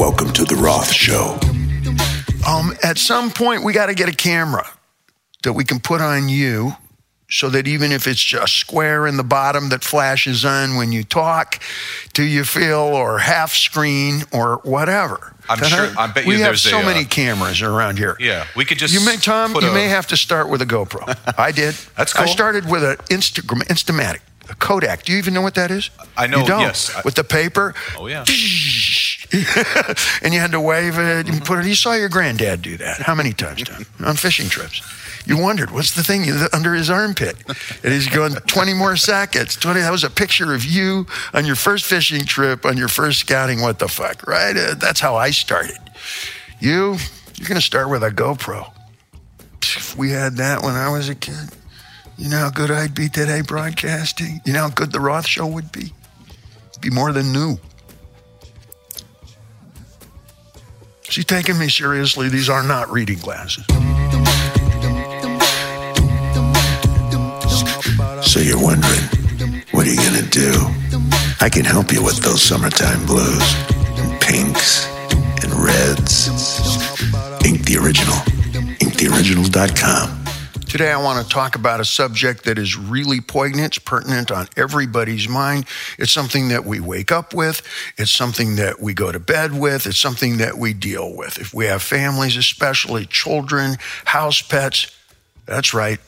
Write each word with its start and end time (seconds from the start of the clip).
Welcome 0.00 0.32
to 0.32 0.44
the 0.46 0.54
Roth 0.56 0.90
Show. 0.90 1.38
Um, 2.48 2.74
at 2.82 2.96
some 2.96 3.30
point, 3.30 3.64
we 3.64 3.74
got 3.74 3.86
to 3.86 3.94
get 3.94 4.08
a 4.08 4.14
camera 4.14 4.66
that 5.42 5.52
we 5.52 5.62
can 5.64 5.78
put 5.78 6.00
on 6.00 6.30
you 6.30 6.72
so 7.28 7.50
that 7.50 7.68
even 7.68 7.92
if 7.92 8.06
it's 8.06 8.22
just 8.22 8.54
square 8.54 9.06
in 9.06 9.18
the 9.18 9.22
bottom 9.24 9.68
that 9.68 9.84
flashes 9.84 10.42
on 10.44 10.76
when 10.76 10.90
you 10.90 11.04
talk 11.04 11.60
to 12.14 12.22
you 12.22 12.44
feel 12.44 12.78
or 12.78 13.18
half 13.18 13.52
screen 13.52 14.22
or 14.32 14.60
whatever. 14.64 15.34
I'm 15.50 15.58
That 15.60 15.68
sure- 15.68 15.92
I- 15.98 16.04
I 16.04 16.06
bet 16.06 16.24
we 16.24 16.36
you 16.36 16.40
have 16.44 16.52
there's 16.52 16.62
so 16.62 16.78
a, 16.78 16.82
uh, 16.82 16.86
many 16.86 17.04
cameras 17.04 17.60
around 17.60 17.98
here. 17.98 18.16
Yeah, 18.18 18.46
we 18.56 18.64
could 18.64 18.78
just 18.78 18.94
You 18.94 19.04
may, 19.04 19.16
Tom, 19.18 19.54
you 19.54 19.68
a- 19.68 19.74
may 19.74 19.88
have 19.88 20.06
to 20.08 20.16
start 20.16 20.48
with 20.48 20.62
a 20.62 20.66
GoPro. 20.66 21.14
I 21.38 21.52
did. 21.52 21.74
That's 21.96 22.14
cool. 22.14 22.24
I 22.24 22.28
started 22.28 22.68
with 22.70 22.82
an 22.82 22.96
Instagram, 23.10 23.62
Instamatic, 23.68 24.20
a 24.48 24.54
Kodak. 24.54 25.04
Do 25.04 25.12
you 25.12 25.18
even 25.18 25.34
know 25.34 25.42
what 25.42 25.54
that 25.56 25.70
is? 25.70 25.90
I 26.16 26.26
know, 26.26 26.40
You 26.40 26.46
don't. 26.46 26.60
yes. 26.62 26.90
With 27.04 27.14
the 27.16 27.24
paper. 27.24 27.74
Oh, 27.98 28.06
yeah. 28.06 28.24
and 30.22 30.34
you 30.34 30.40
had 30.40 30.52
to 30.52 30.60
wave 30.60 30.98
it 30.98 31.28
and 31.28 31.44
put 31.44 31.60
it. 31.60 31.66
You 31.66 31.74
saw 31.74 31.94
your 31.94 32.08
granddad 32.08 32.62
do 32.62 32.76
that. 32.78 33.00
How 33.00 33.14
many 33.14 33.32
times, 33.32 33.62
Tom? 33.62 33.86
On 34.04 34.16
fishing 34.16 34.48
trips. 34.48 34.82
You 35.26 35.38
wondered, 35.38 35.70
what's 35.70 35.94
the 35.94 36.02
thing 36.02 36.24
under 36.52 36.74
his 36.74 36.90
armpit? 36.90 37.36
And 37.84 37.92
he's 37.92 38.08
going 38.08 38.34
20 38.34 38.74
more 38.74 38.96
seconds. 38.96 39.54
20, 39.56 39.80
that 39.80 39.90
was 39.92 40.02
a 40.02 40.10
picture 40.10 40.54
of 40.54 40.64
you 40.64 41.06
on 41.34 41.46
your 41.46 41.56
first 41.56 41.84
fishing 41.84 42.24
trip, 42.24 42.64
on 42.64 42.76
your 42.76 42.88
first 42.88 43.20
scouting, 43.20 43.60
what 43.60 43.78
the 43.78 43.86
fuck, 43.86 44.26
right? 44.26 44.56
Uh, 44.56 44.74
that's 44.74 44.98
how 44.98 45.16
I 45.16 45.30
started. 45.30 45.78
You, 46.58 46.96
you're 47.36 47.48
going 47.48 47.60
to 47.60 47.64
start 47.64 47.90
with 47.90 48.02
a 48.02 48.10
GoPro. 48.10 48.72
If 49.62 49.96
we 49.96 50.10
had 50.10 50.36
that 50.38 50.62
when 50.62 50.74
I 50.74 50.90
was 50.90 51.08
a 51.08 51.14
kid, 51.14 51.50
you 52.16 52.28
know 52.28 52.38
how 52.38 52.50
good 52.50 52.70
I'd 52.70 52.94
be 52.94 53.08
today 53.08 53.42
broadcasting? 53.42 54.40
You 54.44 54.54
know 54.54 54.60
how 54.60 54.70
good 54.70 54.90
the 54.90 55.00
Roth 55.00 55.26
show 55.26 55.46
would 55.46 55.70
be? 55.70 55.92
Be 56.80 56.90
more 56.90 57.12
than 57.12 57.32
new. 57.32 57.58
Is 61.10 61.16
he 61.16 61.24
taking 61.24 61.58
me 61.58 61.68
seriously? 61.68 62.28
These 62.28 62.48
are 62.48 62.62
not 62.62 62.88
reading 62.88 63.18
glasses. 63.18 63.64
So 68.22 68.38
you're 68.38 68.62
wondering, 68.62 69.02
what 69.72 69.88
are 69.88 69.90
you 69.90 69.96
gonna 69.96 70.22
do? 70.30 70.52
I 71.40 71.48
can 71.50 71.64
help 71.64 71.90
you 71.90 72.00
with 72.04 72.18
those 72.18 72.40
summertime 72.40 73.04
blues 73.06 73.42
and 73.98 74.20
pinks 74.20 74.86
and 75.42 75.52
reds. 75.52 76.28
Ink 77.44 77.64
the 77.64 77.76
original. 77.82 78.14
InkTheOriginal.com. 78.78 80.19
Today, 80.70 80.92
I 80.92 81.02
want 81.02 81.20
to 81.20 81.28
talk 81.28 81.56
about 81.56 81.80
a 81.80 81.84
subject 81.84 82.44
that 82.44 82.56
is 82.56 82.76
really 82.76 83.20
poignant, 83.20 83.84
pertinent 83.84 84.30
on 84.30 84.46
everybody's 84.56 85.28
mind. 85.28 85.64
It's 85.98 86.12
something 86.12 86.46
that 86.50 86.64
we 86.64 86.78
wake 86.78 87.10
up 87.10 87.34
with, 87.34 87.60
it's 87.98 88.12
something 88.12 88.54
that 88.54 88.80
we 88.80 88.94
go 88.94 89.10
to 89.10 89.18
bed 89.18 89.52
with, 89.58 89.88
it's 89.88 89.98
something 89.98 90.36
that 90.36 90.58
we 90.58 90.72
deal 90.72 91.16
with. 91.16 91.38
If 91.38 91.52
we 91.52 91.66
have 91.66 91.82
families, 91.82 92.36
especially 92.36 93.04
children, 93.06 93.78
house 94.04 94.42
pets, 94.42 94.96
that's 95.44 95.74
right, 95.74 95.98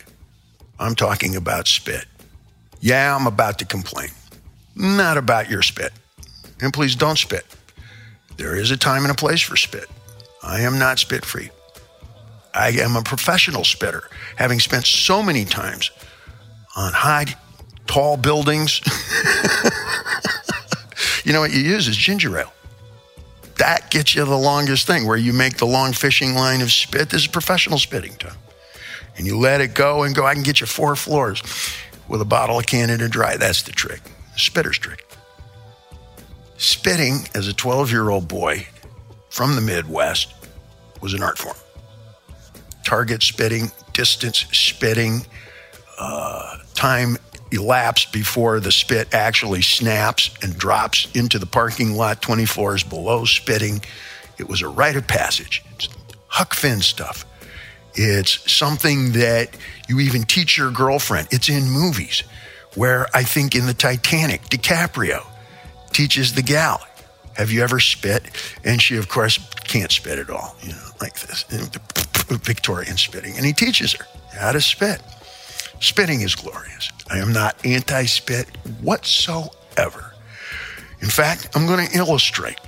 I'm 0.79 0.95
talking 0.95 1.35
about 1.35 1.67
spit. 1.67 2.05
Yeah, 2.81 3.17
I'm 3.17 3.27
about 3.27 3.59
to 3.59 3.65
complain. 3.65 4.11
Not 4.77 5.17
about 5.17 5.51
your 5.51 5.63
spit. 5.63 5.93
And 6.61 6.73
please 6.73 6.95
don't 6.95 7.19
spit. 7.19 7.45
There 8.37 8.55
is 8.55 8.71
a 8.71 8.77
time 8.77 9.03
and 9.03 9.11
a 9.11 9.17
place 9.17 9.41
for 9.41 9.57
spit. 9.57 9.91
I 10.41 10.61
am 10.61 10.79
not 10.79 11.01
spit 11.01 11.25
free. 11.25 11.51
I 12.55 12.70
am 12.70 12.97
a 12.97 13.03
professional 13.03 13.64
spitter, 13.64 14.05
having 14.36 14.61
spent 14.61 14.86
so 14.86 15.22
many 15.22 15.45
times 15.45 15.91
on 16.77 16.92
high, 16.92 17.27
tall 17.86 18.17
buildings. 18.17 18.81
you 21.25 21.33
know 21.33 21.41
what 21.41 21.53
you 21.53 21.61
use 21.61 21.89
is 21.89 21.97
ginger 21.97 22.39
ale. 22.39 22.53
That 23.56 23.91
gets 23.91 24.14
you 24.14 24.25
the 24.25 24.36
longest 24.36 24.86
thing 24.86 25.06
where 25.06 25.17
you 25.17 25.33
make 25.33 25.56
the 25.56 25.67
long 25.67 25.92
fishing 25.92 26.34
line 26.34 26.61
of 26.61 26.72
spit. 26.72 27.11
This 27.11 27.22
is 27.22 27.28
professional 27.28 27.78
spitting 27.78 28.14
time. 28.17 28.36
And 29.16 29.27
you 29.27 29.38
let 29.38 29.60
it 29.60 29.75
go 29.75 30.03
and 30.03 30.15
go. 30.15 30.27
I 30.27 30.34
can 30.34 30.43
get 30.43 30.60
you 30.60 30.66
four 30.66 30.97
floors 30.97 31.43
with 32.09 32.21
a 32.21 32.25
bottle 32.25 32.59
of 32.59 32.66
Canada 32.66 33.09
Dry. 33.09 33.37
That's 33.37 33.62
the 33.62 33.72
trick. 33.72 34.00
Spitter's 34.37 34.78
trick. 34.78 35.06
Spitting 36.56 37.28
as 37.34 37.47
a 37.47 37.53
12 37.53 37.91
year 37.91 38.10
old 38.10 38.27
boy 38.27 38.66
from 39.31 39.54
the 39.54 39.60
Midwest 39.60 40.32
was 41.00 41.15
an 41.15 41.22
art 41.22 41.38
form 41.38 41.56
target 42.84 43.22
spitting, 43.22 43.70
distance 43.93 44.47
spitting, 44.53 45.26
uh, 45.98 46.59
time 46.75 47.16
elapsed 47.50 48.12
before 48.12 48.60
the 48.60 48.72
spit 48.72 49.12
actually 49.12 49.62
snaps 49.62 50.31
and 50.43 50.56
drops 50.56 51.06
into 51.15 51.38
the 51.38 51.47
parking 51.47 51.92
lot 51.92 52.22
20 52.22 52.47
floors 52.47 52.82
below 52.82 53.25
spitting. 53.25 53.82
It 54.38 54.48
was 54.48 54.62
a 54.62 54.69
rite 54.69 54.97
of 54.97 55.06
passage. 55.06 55.62
It's 55.75 55.88
Huck 56.28 56.54
Finn 56.54 56.81
stuff. 56.81 57.26
It's 57.94 58.50
something 58.50 59.12
that 59.12 59.56
you 59.87 60.00
even 60.00 60.22
teach 60.22 60.56
your 60.56 60.71
girlfriend. 60.71 61.28
It's 61.31 61.50
in 61.50 61.71
movies 61.71 62.22
where 62.75 63.06
I 63.15 63.22
think 63.22 63.54
in 63.54 63.66
the 63.66 63.75
Titanic, 63.75 64.42
DiCaprio 64.44 65.22
teaches 65.92 66.32
the 66.32 66.42
gal, 66.42 66.81
have 67.34 67.50
you 67.50 67.62
ever 67.62 67.81
spit? 67.81 68.25
And 68.65 68.81
she, 68.81 68.97
of 68.97 69.09
course, 69.09 69.38
can't 69.65 69.91
spit 69.91 70.19
at 70.19 70.31
all, 70.31 70.56
you 70.62 70.72
know, 70.72 70.88
like 71.00 71.21
this. 71.21 71.44
Victorian 72.38 72.97
spitting. 72.97 73.37
And 73.37 73.44
he 73.44 73.53
teaches 73.53 73.93
her 73.94 74.06
how 74.38 74.53
to 74.53 74.60
spit. 74.60 75.00
Spitting 75.81 76.20
is 76.20 76.34
glorious. 76.34 76.91
I 77.10 77.19
am 77.19 77.32
not 77.32 77.65
anti 77.65 78.04
spit 78.06 78.47
whatsoever. 78.81 80.15
In 81.00 81.09
fact, 81.09 81.48
I'm 81.54 81.66
going 81.66 81.87
to 81.87 81.98
illustrate. 81.98 82.59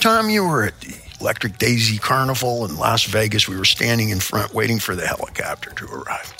Tom, 0.00 0.28
you 0.28 0.44
were 0.46 0.64
at 0.64 0.80
the 0.80 0.94
Electric 1.20 1.58
Daisy 1.58 1.96
Carnival 1.98 2.64
in 2.66 2.76
Las 2.76 3.04
Vegas. 3.04 3.48
We 3.48 3.56
were 3.56 3.64
standing 3.64 4.10
in 4.10 4.20
front 4.20 4.52
waiting 4.52 4.78
for 4.78 4.94
the 4.94 5.06
helicopter 5.06 5.70
to 5.70 5.86
arrive. 5.86 6.34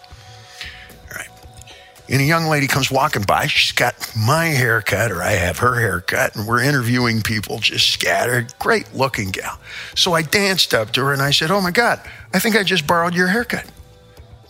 And 2.09 2.21
a 2.21 2.25
young 2.25 2.47
lady 2.47 2.67
comes 2.67 2.91
walking 2.91 3.23
by. 3.23 3.47
She's 3.47 3.73
got 3.73 3.95
my 4.17 4.47
haircut, 4.47 5.11
or 5.13 5.23
I 5.23 5.33
have 5.33 5.59
her 5.59 5.81
haircut, 5.81 6.35
and 6.37 6.47
we're 6.47 6.61
interviewing 6.63 7.23
people 7.23 7.59
just 7.59 7.91
scattered. 7.91 8.53
Great 8.59 8.93
looking 8.95 9.31
gal. 9.31 9.59
So 9.95 10.13
I 10.13 10.23
danced 10.23 10.75
up 10.75 10.93
to 10.93 11.05
her 11.05 11.13
and 11.13 11.23
I 11.23 11.31
said, 11.31 11.51
Oh 11.51 11.61
my 11.61 11.71
God, 11.71 12.01
I 12.35 12.39
think 12.39 12.57
I 12.57 12.65
just 12.65 12.87
borrowed 12.87 13.15
your 13.15 13.29
haircut. 13.29 13.65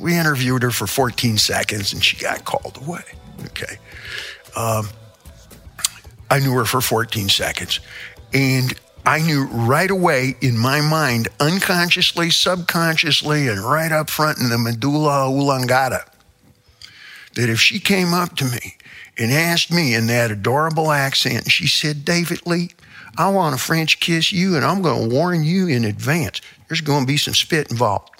We 0.00 0.18
interviewed 0.18 0.62
her 0.62 0.70
for 0.70 0.86
14 0.86 1.38
seconds 1.38 1.92
and 1.92 2.02
she 2.02 2.16
got 2.16 2.44
called 2.44 2.78
away. 2.84 3.04
Okay. 3.46 3.76
Um, 4.56 4.88
I 6.30 6.40
knew 6.40 6.54
her 6.54 6.64
for 6.64 6.80
14 6.80 7.28
seconds. 7.28 7.80
And 8.32 8.74
I 9.04 9.20
knew 9.20 9.46
right 9.46 9.90
away 9.90 10.36
in 10.40 10.56
my 10.56 10.80
mind, 10.80 11.28
unconsciously, 11.40 12.30
subconsciously, 12.30 13.48
and 13.48 13.60
right 13.60 13.90
up 13.90 14.08
front 14.08 14.38
in 14.38 14.48
the 14.48 14.58
medulla 14.58 15.28
oblongata, 15.28 16.04
that 17.34 17.48
if 17.48 17.60
she 17.60 17.78
came 17.78 18.12
up 18.12 18.36
to 18.36 18.44
me 18.44 18.76
and 19.18 19.32
asked 19.32 19.70
me 19.70 19.94
in 19.94 20.06
that 20.08 20.30
adorable 20.30 20.90
accent, 20.90 21.44
and 21.44 21.52
she 21.52 21.66
said, 21.66 22.04
David 22.04 22.46
Lee, 22.46 22.70
I 23.16 23.28
want 23.28 23.56
to 23.56 23.62
French 23.62 24.00
kiss 24.00 24.32
you, 24.32 24.56
and 24.56 24.64
I'm 24.64 24.82
going 24.82 25.08
to 25.08 25.14
warn 25.14 25.44
you 25.44 25.68
in 25.68 25.84
advance. 25.84 26.40
There's 26.68 26.80
going 26.80 27.02
to 27.02 27.06
be 27.06 27.16
some 27.18 27.34
spit 27.34 27.70
involved. 27.70 28.10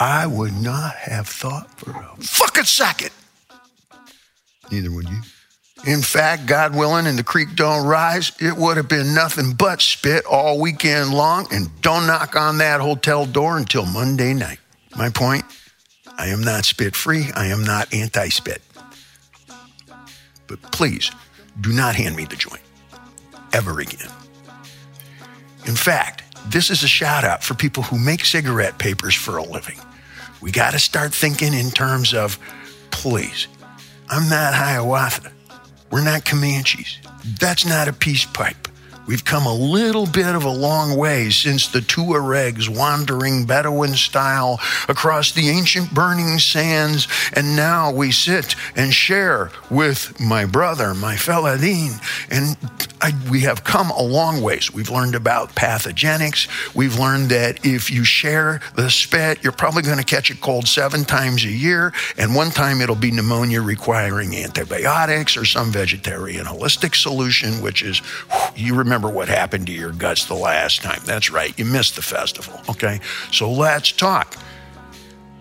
I 0.00 0.26
would 0.26 0.54
not 0.54 0.94
have 0.94 1.26
thought 1.26 1.70
for 1.78 1.90
a 1.90 2.22
fucking 2.22 2.64
second. 2.64 3.10
Neither 4.70 4.90
would 4.90 5.08
you. 5.08 5.20
In 5.86 6.02
fact, 6.02 6.46
God 6.46 6.74
willing, 6.74 7.06
and 7.06 7.18
the 7.18 7.24
creek 7.24 7.54
don't 7.54 7.86
rise, 7.86 8.32
it 8.40 8.56
would 8.56 8.76
have 8.76 8.88
been 8.88 9.14
nothing 9.14 9.52
but 9.52 9.80
spit 9.80 10.24
all 10.24 10.60
weekend 10.60 11.14
long. 11.14 11.46
And 11.52 11.68
don't 11.82 12.06
knock 12.06 12.36
on 12.36 12.58
that 12.58 12.80
hotel 12.80 13.26
door 13.26 13.56
until 13.56 13.86
Monday 13.86 14.34
night. 14.34 14.58
My 14.96 15.10
point 15.10 15.44
I 16.18 16.26
am 16.26 16.42
not 16.42 16.64
spit 16.64 16.96
free. 16.96 17.30
I 17.34 17.46
am 17.46 17.62
not 17.62 17.94
anti 17.94 18.28
spit. 18.28 18.60
But 20.48 20.60
please 20.72 21.10
do 21.60 21.72
not 21.72 21.94
hand 21.94 22.16
me 22.16 22.24
the 22.24 22.36
joint 22.36 22.62
ever 23.52 23.80
again. 23.80 24.10
In 25.66 25.76
fact, 25.76 26.22
this 26.50 26.70
is 26.70 26.82
a 26.82 26.88
shout 26.88 27.24
out 27.24 27.42
for 27.42 27.54
people 27.54 27.82
who 27.82 27.98
make 27.98 28.24
cigarette 28.24 28.78
papers 28.78 29.14
for 29.14 29.36
a 29.36 29.42
living. 29.42 29.78
We 30.40 30.50
got 30.50 30.72
to 30.72 30.78
start 30.78 31.12
thinking 31.12 31.52
in 31.52 31.70
terms 31.70 32.14
of, 32.14 32.38
please, 32.90 33.48
I'm 34.08 34.28
not 34.28 34.54
Hiawatha. 34.54 35.32
We're 35.90 36.04
not 36.04 36.24
Comanches. 36.24 36.98
That's 37.38 37.66
not 37.66 37.88
a 37.88 37.92
peace 37.92 38.24
pipe. 38.24 38.67
We've 39.08 39.24
come 39.24 39.46
a 39.46 39.54
little 39.54 40.04
bit 40.04 40.34
of 40.34 40.44
a 40.44 40.50
long 40.50 40.94
way 40.94 41.30
since 41.30 41.66
the 41.66 41.80
Tuaregs 41.80 42.68
wandering 42.68 43.46
Bedouin 43.46 43.94
style 43.94 44.60
across 44.86 45.32
the 45.32 45.48
ancient 45.48 45.94
burning 45.94 46.38
sands, 46.38 47.08
and 47.32 47.56
now 47.56 47.90
we 47.90 48.12
sit 48.12 48.54
and 48.76 48.92
share 48.92 49.50
with 49.70 50.20
my 50.20 50.44
brother, 50.44 50.92
my 50.92 51.14
Feladin, 51.14 51.98
and 52.30 52.58
I, 53.00 53.12
we 53.30 53.40
have 53.42 53.64
come 53.64 53.90
a 53.92 54.02
long 54.02 54.42
ways. 54.42 54.74
We've 54.74 54.90
learned 54.90 55.14
about 55.14 55.54
pathogenics. 55.54 56.74
We've 56.74 56.98
learned 56.98 57.30
that 57.30 57.64
if 57.64 57.90
you 57.90 58.04
share 58.04 58.60
the 58.74 58.90
spit, 58.90 59.42
you're 59.42 59.52
probably 59.52 59.82
going 59.82 59.98
to 59.98 60.04
catch 60.04 60.30
a 60.30 60.36
cold 60.36 60.68
seven 60.68 61.04
times 61.04 61.44
a 61.44 61.50
year, 61.50 61.94
and 62.18 62.34
one 62.34 62.50
time 62.50 62.82
it'll 62.82 62.94
be 62.94 63.10
pneumonia 63.10 63.62
requiring 63.62 64.34
antibiotics 64.34 65.34
or 65.36 65.46
some 65.46 65.72
vegetarian 65.72 66.44
holistic 66.44 66.94
solution, 66.94 67.62
which 67.62 67.82
is, 67.82 68.02
you 68.54 68.74
remember 68.74 68.97
remember 68.98 69.16
what 69.16 69.28
happened 69.28 69.66
to 69.66 69.72
your 69.72 69.92
guts 69.92 70.24
the 70.24 70.34
last 70.34 70.82
time. 70.82 71.00
That's 71.04 71.30
right, 71.30 71.56
you 71.56 71.64
missed 71.64 71.94
the 71.94 72.02
festival, 72.02 72.60
okay? 72.68 73.00
So 73.30 73.50
let's 73.50 73.92
talk. 73.92 74.36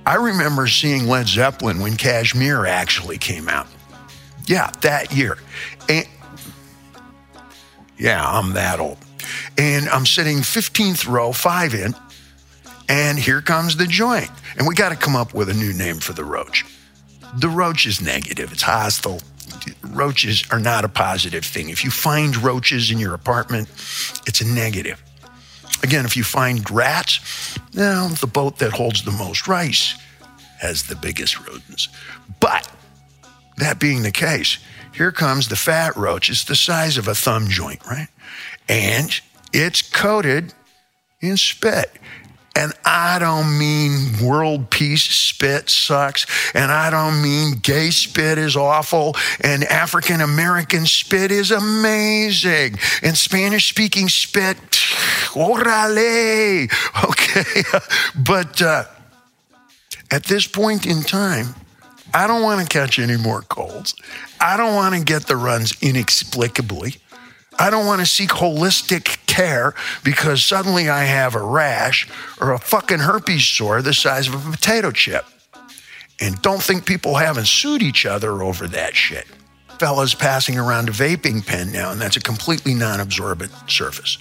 I 0.06 0.16
remember 0.16 0.68
seeing 0.68 1.08
Led 1.08 1.28
Zeppelin 1.28 1.80
when 1.80 1.98
Kashmir 1.98 2.68
actually 2.68 3.18
came 3.18 3.50
out. 3.50 3.68
Yeah, 4.46 4.70
that 4.82 5.12
year. 5.12 5.40
And 5.90 6.08
yeah, 7.98 8.24
I'm 8.24 8.54
that 8.54 8.80
old. 8.80 9.00
And 9.58 9.90
I'm 9.90 10.06
sitting 10.06 10.38
15th 10.38 11.08
row, 11.08 11.32
five 11.32 11.74
in, 11.74 11.96
and 12.88 13.18
here 13.18 13.42
comes 13.42 13.76
the 13.76 13.88
joint. 13.88 14.30
And 14.58 14.68
we 14.68 14.76
got 14.76 14.90
to 14.90 14.96
come 14.96 15.16
up 15.16 15.34
with 15.34 15.50
a 15.50 15.54
new 15.56 15.74
name 15.74 15.98
for 15.98 16.14
the 16.14 16.24
roach. 16.24 16.64
The 17.40 17.50
roach 17.50 17.88
is 17.88 18.02
negative, 18.02 18.52
it's 18.52 18.62
hostile, 18.62 19.20
roaches 19.82 20.44
are 20.52 20.60
not 20.60 20.86
a 20.86 20.90
positive 20.90 21.46
thing. 21.46 21.70
If 21.70 21.84
you 21.84 21.92
find 21.92 22.36
roaches 22.38 22.92
in 22.92 23.00
your 23.00 23.14
apartment, 23.14 23.70
it's 24.28 24.42
a 24.42 24.48
negative. 24.48 25.02
Again, 25.84 26.06
if 26.06 26.18
you 26.18 26.24
find 26.24 26.70
rats, 26.72 27.58
now 27.74 28.08
the 28.08 28.28
boat 28.28 28.58
that 28.60 28.72
holds 28.72 29.04
the 29.04 29.12
most 29.12 29.48
rice 29.48 29.96
has 30.60 30.84
the 30.84 30.96
biggest 30.96 31.40
rodents. 31.40 31.88
But 32.40 32.70
that 33.58 33.80
being 33.80 34.04
the 34.04 34.12
case, 34.12 34.58
here 34.94 35.12
comes 35.12 35.48
the 35.48 35.56
fat 35.56 35.96
roach. 35.96 36.30
It's 36.30 36.44
the 36.44 36.56
size 36.56 36.98
of 36.98 37.08
a 37.08 37.16
thumb 37.16 37.48
joint, 37.48 37.86
right? 37.86 38.08
And 38.68 39.20
it's 39.54 39.82
coated 39.82 40.54
in 41.22 41.38
spit. 41.38 41.92
And 42.58 42.74
I 42.84 43.20
don't 43.20 43.60
mean 43.60 44.26
world 44.28 44.72
peace 44.72 45.04
spit 45.04 45.70
sucks. 45.70 46.26
And 46.56 46.72
I 46.72 46.90
don't 46.90 47.22
mean 47.22 47.60
gay 47.62 47.92
spit 47.92 48.40
is 48.40 48.56
awful. 48.56 49.16
And 49.42 49.64
African 49.66 50.22
American 50.22 50.88
spit 50.88 51.32
is 51.32 51.52
amazing. 51.52 52.80
And 53.04 53.16
Spanish 53.16 53.70
speaking 53.70 54.10
spit, 54.10 54.58
orale. 55.36 56.68
Okay. 57.04 57.64
but 58.26 58.60
uh, 58.60 58.86
at 60.10 60.24
this 60.24 60.48
point 60.48 60.88
in 60.88 61.04
time, 61.04 61.54
I 62.12 62.26
don't 62.26 62.42
want 62.42 62.68
to 62.68 62.68
catch 62.68 62.98
any 62.98 63.18
more 63.18 63.44
colds. 63.44 63.94
I 64.40 64.58
don't 64.58 64.74
want 64.74 64.96
to 64.96 65.04
get 65.04 65.28
the 65.28 65.36
runs 65.36 65.78
inexplicably. 65.84 66.96
I 67.60 67.70
don't 67.70 67.86
want 67.86 68.02
to 68.02 68.06
seek 68.06 68.30
holistic 68.30 69.26
care 69.26 69.74
because 70.04 70.44
suddenly 70.44 70.90
I 70.90 71.04
have 71.04 71.36
a 71.36 71.42
rash 71.42 72.08
or 72.40 72.52
a 72.54 72.60
fucking 72.60 73.00
herpes 73.00 73.46
sore 73.46 73.82
the 73.82 73.94
size 73.94 74.28
of 74.28 74.34
a 74.36 74.52
potato 74.52 74.92
chip. 74.92 75.26
And 76.20 76.42
don't 76.42 76.62
think 76.62 76.86
people 76.86 77.16
haven't 77.16 77.48
sued 77.48 77.82
each 77.82 78.06
other 78.06 78.42
over 78.42 78.68
that 78.68 78.96
shit. 78.96 79.28
Fellas 79.80 80.16
passing 80.16 80.58
around 80.58 80.90
a 80.90 80.92
vaping 80.92 81.46
pen 81.46 81.72
now, 81.72 81.92
and 81.92 82.02
that's 82.02 82.18
a 82.18 82.22
completely 82.22 82.74
non 82.74 83.00
absorbent 83.00 83.52
surface. 83.68 84.18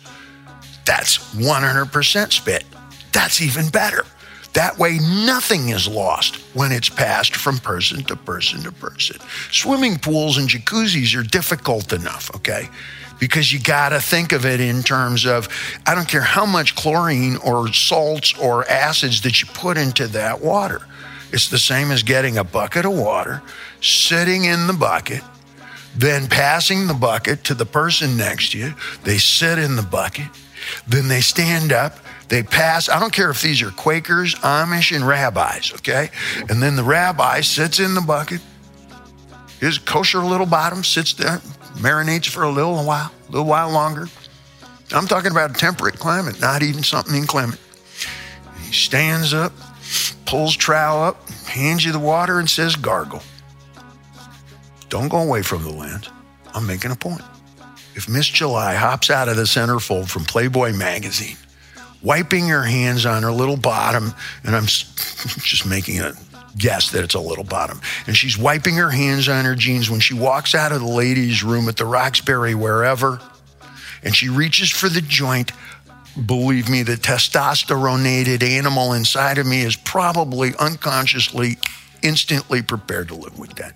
That's 0.84 1.18
100% 1.34 2.32
spit. 2.32 2.64
That's 3.12 3.40
even 3.40 3.70
better. 3.70 4.04
That 4.52 4.78
way, 4.78 4.98
nothing 4.98 5.70
is 5.70 5.86
lost 5.86 6.36
when 6.54 6.72
it's 6.72 6.88
passed 6.88 7.36
from 7.36 7.58
person 7.58 8.02
to 8.04 8.16
person 8.16 8.62
to 8.62 8.72
person. 8.72 9.18
Swimming 9.50 9.98
pools 9.98 10.38
and 10.38 10.48
jacuzzis 10.48 11.18
are 11.18 11.22
difficult 11.22 11.92
enough, 11.92 12.34
okay? 12.36 12.68
Because 13.18 13.52
you 13.52 13.60
got 13.60 13.90
to 13.90 14.00
think 14.00 14.32
of 14.32 14.44
it 14.44 14.60
in 14.60 14.82
terms 14.82 15.26
of 15.26 15.48
I 15.86 15.94
don't 15.94 16.08
care 16.08 16.22
how 16.22 16.46
much 16.46 16.74
chlorine 16.74 17.36
or 17.38 17.72
salts 17.72 18.36
or 18.38 18.68
acids 18.68 19.22
that 19.22 19.40
you 19.40 19.48
put 19.48 19.76
into 19.76 20.06
that 20.08 20.40
water. 20.40 20.86
It's 21.32 21.48
the 21.48 21.58
same 21.58 21.90
as 21.90 22.02
getting 22.02 22.38
a 22.38 22.44
bucket 22.44 22.84
of 22.84 22.92
water, 22.92 23.42
sitting 23.80 24.44
in 24.44 24.66
the 24.66 24.72
bucket, 24.72 25.22
then 25.96 26.28
passing 26.28 26.86
the 26.86 26.94
bucket 26.94 27.44
to 27.44 27.54
the 27.54 27.66
person 27.66 28.16
next 28.16 28.52
to 28.52 28.58
you. 28.58 28.74
They 29.02 29.18
sit 29.18 29.58
in 29.58 29.76
the 29.76 29.82
bucket, 29.82 30.28
then 30.86 31.08
they 31.08 31.20
stand 31.20 31.72
up, 31.72 31.98
they 32.28 32.42
pass. 32.42 32.88
I 32.88 33.00
don't 33.00 33.12
care 33.12 33.30
if 33.30 33.42
these 33.42 33.62
are 33.62 33.70
Quakers, 33.70 34.34
Amish, 34.36 34.94
and 34.94 35.06
rabbis, 35.06 35.72
okay? 35.74 36.10
And 36.48 36.62
then 36.62 36.76
the 36.76 36.84
rabbi 36.84 37.40
sits 37.40 37.80
in 37.80 37.94
the 37.94 38.00
bucket. 38.00 38.40
His 39.60 39.78
kosher 39.78 40.20
little 40.20 40.46
bottom 40.46 40.84
sits 40.84 41.14
there, 41.14 41.40
marinates 41.76 42.28
for 42.28 42.42
a 42.42 42.50
little 42.50 42.84
while, 42.84 43.12
a 43.28 43.32
little 43.32 43.46
while 43.46 43.70
longer. 43.70 44.08
I'm 44.92 45.06
talking 45.06 45.30
about 45.30 45.50
a 45.50 45.54
temperate 45.54 45.98
climate, 45.98 46.40
not 46.40 46.62
even 46.62 46.82
something 46.82 47.14
inclement. 47.14 47.60
He 48.64 48.72
stands 48.72 49.34
up, 49.34 49.52
pulls 50.26 50.56
trowel 50.56 51.02
up, 51.02 51.28
hands 51.46 51.84
you 51.84 51.92
the 51.92 51.98
water, 51.98 52.38
and 52.38 52.48
says, 52.48 52.76
gargle. 52.76 53.22
Don't 54.88 55.08
go 55.08 55.18
away 55.18 55.42
from 55.42 55.64
the 55.64 55.72
land. 55.72 56.08
I'm 56.54 56.66
making 56.66 56.92
a 56.92 56.96
point. 56.96 57.22
If 57.94 58.08
Miss 58.08 58.28
July 58.28 58.74
hops 58.74 59.10
out 59.10 59.28
of 59.28 59.36
the 59.36 59.42
centerfold 59.42 60.08
from 60.08 60.24
Playboy 60.24 60.72
magazine, 60.72 61.36
wiping 62.02 62.48
her 62.48 62.62
hands 62.62 63.06
on 63.06 63.22
her 63.22 63.32
little 63.32 63.56
bottom, 63.56 64.14
and 64.44 64.54
I'm 64.54 64.66
just 64.66 65.66
making 65.66 66.00
a 66.00 66.12
guess 66.56 66.90
that 66.90 67.04
it's 67.04 67.14
a 67.14 67.20
little 67.20 67.44
bottom. 67.44 67.80
And 68.06 68.16
she's 68.16 68.38
wiping 68.38 68.76
her 68.76 68.90
hands 68.90 69.28
on 69.28 69.44
her 69.44 69.54
jeans 69.54 69.90
when 69.90 70.00
she 70.00 70.14
walks 70.14 70.54
out 70.54 70.72
of 70.72 70.80
the 70.80 70.86
ladies' 70.86 71.42
room 71.42 71.68
at 71.68 71.76
the 71.76 71.84
Roxbury, 71.84 72.54
wherever, 72.54 73.20
and 74.02 74.14
she 74.14 74.28
reaches 74.28 74.70
for 74.70 74.88
the 74.88 75.00
joint. 75.00 75.52
Believe 76.24 76.68
me, 76.68 76.82
the 76.82 76.94
testosteronated 76.94 78.42
animal 78.42 78.92
inside 78.92 79.38
of 79.38 79.46
me 79.46 79.62
is 79.62 79.76
probably 79.76 80.54
unconsciously, 80.58 81.58
instantly 82.02 82.62
prepared 82.62 83.08
to 83.08 83.14
live 83.14 83.38
with 83.38 83.54
that. 83.56 83.74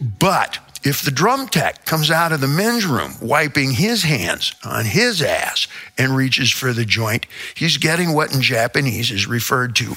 But 0.00 0.58
if 0.82 1.02
the 1.02 1.12
drum 1.12 1.46
tech 1.46 1.84
comes 1.84 2.10
out 2.10 2.32
of 2.32 2.40
the 2.40 2.48
men's 2.48 2.84
room 2.84 3.12
wiping 3.20 3.70
his 3.70 4.02
hands 4.02 4.52
on 4.64 4.84
his 4.84 5.22
ass 5.22 5.68
and 5.96 6.16
reaches 6.16 6.50
for 6.50 6.72
the 6.72 6.84
joint, 6.84 7.26
he's 7.54 7.76
getting 7.76 8.12
what 8.12 8.34
in 8.34 8.42
Japanese 8.42 9.12
is 9.12 9.28
referred 9.28 9.76
to 9.76 9.94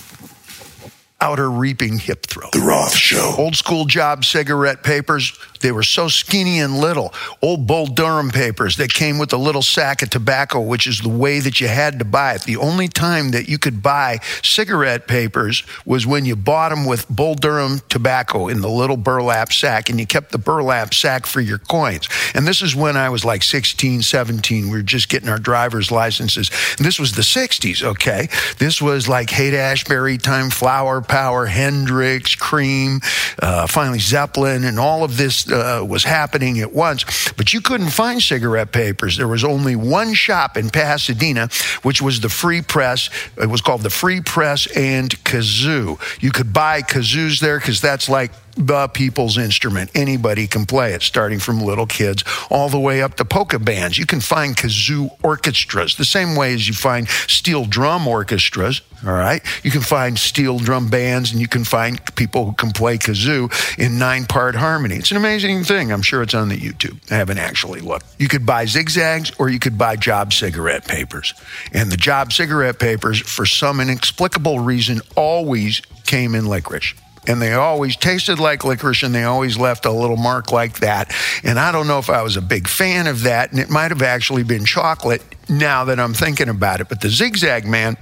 outer 1.26 1.50
reaping 1.50 1.98
hip 1.98 2.28
throw. 2.28 2.48
The 2.52 2.60
Roth 2.60 2.96
Show. 2.96 3.34
Old 3.40 3.56
school 3.56 3.86
job 3.86 4.24
cigarette 4.24 4.84
papers, 4.84 5.36
they 5.62 5.72
were 5.72 5.82
so 5.82 6.08
skinny 6.08 6.60
and 6.60 6.78
little. 6.78 7.12
Old 7.42 7.66
Bull 7.66 7.88
Durham 7.88 8.30
papers 8.30 8.78
that 8.78 8.94
came 8.94 9.18
with 9.18 9.34
a 9.34 9.38
little 9.38 9.64
sack 9.64 10.04
of 10.04 10.12
tobacco, 10.12 10.62
which 10.62 10.86
is 10.86 11.00
the 11.00 11.10
way 11.10 11.40
that 11.40 11.60
you 11.60 11.68
had 11.68 11.98
to 11.98 12.06
buy 12.06 12.36
it. 12.36 12.44
The 12.44 12.58
only 12.58 12.88
time 12.88 13.32
that 13.32 13.50
you 13.50 13.58
could 13.58 13.82
buy 13.82 14.20
cigarette 14.44 15.08
papers 15.08 15.64
was 15.84 16.06
when 16.06 16.26
you 16.26 16.36
bought 16.36 16.70
them 16.70 16.86
with 16.86 17.10
Bull 17.10 17.34
Durham 17.34 17.82
tobacco 17.90 18.48
in 18.48 18.62
the 18.62 18.70
little 18.70 18.98
burlap 18.98 19.52
sack, 19.52 19.90
and 19.90 20.00
you 20.00 20.06
kept 20.06 20.32
the 20.32 20.38
burlap 20.38 20.94
sack 20.94 21.26
for 21.26 21.42
your 21.42 21.58
coins. 21.58 22.08
And 22.36 22.46
this 22.46 22.62
is 22.62 22.76
when 22.76 22.98
I 22.98 23.10
was 23.10 23.26
like 23.26 23.42
16, 23.42 24.04
17. 24.04 24.66
We 24.66 24.70
were 24.70 24.84
just 24.84 25.10
getting 25.10 25.30
our 25.30 25.40
driver's 25.40 25.90
licenses. 25.92 26.52
And 26.78 26.86
this 26.86 27.00
was 27.00 27.14
the 27.14 27.24
60s, 27.24 27.82
okay? 27.82 28.30
This 28.60 28.80
was 28.80 29.08
like 29.10 29.32
Haight 29.32 29.56
Ashbury 29.56 30.20
time, 30.20 30.52
flower 30.52 31.02
power, 31.16 31.46
Hendrix, 31.46 32.36
Cream, 32.36 33.00
uh, 33.42 33.68
finally 33.68 34.00
Zeppelin, 34.00 34.66
and 34.66 34.78
all 34.78 35.06
of 35.06 35.16
this 35.16 35.50
uh, 35.50 35.82
was 35.88 36.04
happening 36.04 36.60
at 36.60 36.74
once, 36.74 37.06
but 37.38 37.54
you 37.54 37.62
couldn't 37.62 37.92
find 37.92 38.22
cigarette 38.22 38.74
papers. 38.74 39.16
There 39.16 39.30
was 39.30 39.46
only 39.46 39.78
one 39.78 40.14
shop 40.14 40.58
in 40.58 40.70
Pasadena, 40.70 41.48
which 41.84 42.02
was 42.02 42.20
the 42.20 42.28
Free 42.28 42.62
Press. 42.62 43.10
It 43.38 43.50
was 43.50 43.62
called 43.62 43.84
the 43.84 43.90
Free 43.90 44.20
Press 44.20 44.68
and 44.76 45.10
Kazoo. 45.24 45.98
You 46.22 46.32
could 46.32 46.52
buy 46.52 46.82
kazoos 46.82 47.40
there 47.40 47.60
because 47.60 47.80
that's 47.80 48.10
like 48.10 48.34
the 48.56 48.88
people's 48.88 49.38
instrument. 49.38 49.92
Anybody 49.96 50.48
can 50.48 50.66
play 50.66 50.94
it, 50.94 51.02
starting 51.02 51.40
from 51.40 51.62
little 51.62 51.86
kids 51.86 52.24
all 52.50 52.70
the 52.70 52.80
way 52.80 53.02
up 53.02 53.16
to 53.16 53.26
polka 53.26 53.60
bands. 53.60 53.98
You 53.98 54.06
can 54.06 54.22
find 54.22 54.56
kazoo 54.56 55.10
orchestras 55.24 55.96
the 55.96 56.06
same 56.06 56.36
way 56.36 56.54
as 56.54 56.68
you 56.68 56.74
find 56.74 57.08
steel 57.08 57.66
drum 57.66 58.08
orchestras. 58.08 58.82
All 59.06 59.14
right. 59.14 59.44
You 59.64 59.72
can 59.72 59.82
find 59.82 60.18
steel 60.18 60.58
drum 60.58 60.90
bands 60.90 61.32
and 61.32 61.40
you 61.40 61.48
can 61.48 61.64
find 61.64 62.00
people 62.16 62.46
who 62.46 62.54
can 62.54 62.72
play 62.72 62.98
kazoo 62.98 63.52
in 63.78 64.00
nine 64.00 64.26
part 64.26 64.56
harmony. 64.56 64.96
It's 64.96 65.12
an 65.12 65.18
amazing 65.18 65.64
thing. 65.64 65.92
I'm 65.92 66.02
sure 66.02 66.24
it's 66.24 66.34
on 66.34 66.50
the 66.50 66.58
YouTube. 66.58 67.00
I 67.12 67.16
haven't 67.16 67.38
actually 67.38 67.82
looked. 67.82 68.06
You 68.18 68.28
could 68.28 68.46
buy 68.46 68.66
zigzags 68.66 69.32
or 69.38 69.50
you 69.50 69.60
could 69.60 69.78
buy 69.78 69.96
job 69.98 70.34
cigarette 70.34 70.88
papers. 70.88 71.34
And 71.74 71.92
the 71.92 71.98
job 71.98 72.32
cigarette 72.34 72.80
papers, 72.80 73.20
for 73.20 73.46
some 73.46 73.80
inexplicable 73.80 74.60
reason, 74.60 75.02
always 75.16 75.82
came 76.06 76.36
in 76.36 76.46
licorice 76.46 76.94
And 77.28 77.42
they 77.42 77.54
always 77.54 77.96
tasted 77.96 78.40
like 78.40 78.64
licorice 78.64 79.04
and 79.04 79.14
they 79.14 79.24
always 79.24 79.58
left 79.58 79.86
a 79.86 79.92
little 79.92 80.18
mark 80.18 80.52
like 80.52 80.80
that. 80.80 81.14
And 81.44 81.60
I 81.60 81.72
don't 81.72 81.88
know 81.88 82.00
if 82.00 82.10
I 82.10 82.22
was 82.22 82.38
a 82.38 82.42
big 82.42 82.68
fan 82.68 83.08
of 83.08 83.24
that. 83.24 83.52
And 83.52 83.60
it 83.60 83.70
might 83.70 83.92
have 83.92 84.02
actually 84.02 84.44
been 84.44 84.66
chocolate 84.66 85.24
now 85.50 85.86
that 85.86 86.00
I'm 86.00 86.14
thinking 86.14 86.50
about 86.50 86.82
it. 86.82 86.90
But 86.90 87.02
the 87.02 87.10
Zigzag 87.10 87.66
Man, 87.66 87.98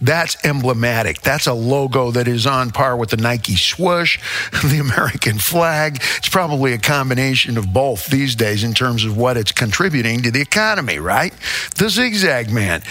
that's 0.00 0.42
emblematic. 0.44 1.20
That's 1.20 1.46
a 1.46 1.52
logo 1.52 2.10
that 2.12 2.26
is 2.28 2.46
on 2.46 2.70
par 2.70 2.96
with 2.96 3.10
the 3.10 3.16
Nike 3.16 3.56
swoosh, 3.56 4.18
the 4.64 4.78
American 4.78 5.38
flag. 5.38 5.96
It's 6.16 6.28
probably 6.28 6.72
a 6.72 6.78
combination 6.78 7.56
of 7.56 7.72
both 7.72 8.06
these 8.06 8.34
days 8.34 8.64
in 8.64 8.74
terms 8.74 9.04
of 9.04 9.16
what 9.16 9.36
it's 9.36 9.52
contributing 9.52 10.22
to 10.22 10.30
the 10.30 10.40
economy, 10.40 10.98
right? 10.98 11.34
The 11.76 11.88
Zigzag 11.88 12.50
Man. 12.50 12.82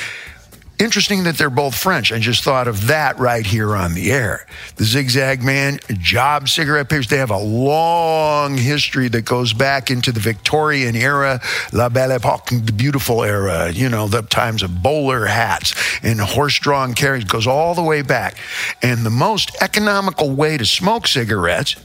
Interesting 0.79 1.23
that 1.23 1.37
they're 1.37 1.49
both 1.49 1.75
French. 1.75 2.13
I 2.13 2.19
just 2.19 2.41
thought 2.41 2.69
of 2.69 2.87
that 2.87 3.19
right 3.19 3.45
here 3.45 3.75
on 3.75 3.95
the 3.95 4.13
air. 4.13 4.45
The 4.77 4.85
Zigzag 4.85 5.43
Man, 5.43 5.79
Job 5.89 6.47
cigarette 6.47 6.87
papers, 6.87 7.07
they 7.07 7.17
have 7.17 7.31
a 7.31 7.37
long 7.37 8.55
history 8.55 9.09
that 9.09 9.23
goes 9.23 9.51
back 9.51 9.91
into 9.91 10.13
the 10.13 10.21
Victorian 10.21 10.95
era, 10.95 11.41
La 11.73 11.89
Belle 11.89 12.13
Epoque, 12.13 12.47
the 12.63 12.71
beautiful 12.71 13.25
era, 13.25 13.69
you 13.69 13.89
know, 13.89 14.07
the 14.07 14.21
times 14.21 14.63
of 14.63 14.81
bowler 14.81 15.25
hats 15.25 15.73
and 16.01 16.21
horse 16.21 16.57
drawn 16.59 16.93
carriage 16.93 17.27
goes 17.27 17.45
all 17.45 17.75
the 17.75 17.83
way 17.83 18.01
back. 18.01 18.37
And 18.81 19.05
the 19.05 19.09
most 19.09 19.51
economical 19.59 20.31
way 20.31 20.57
to 20.57 20.65
smoke 20.65 21.07
cigarettes 21.07 21.75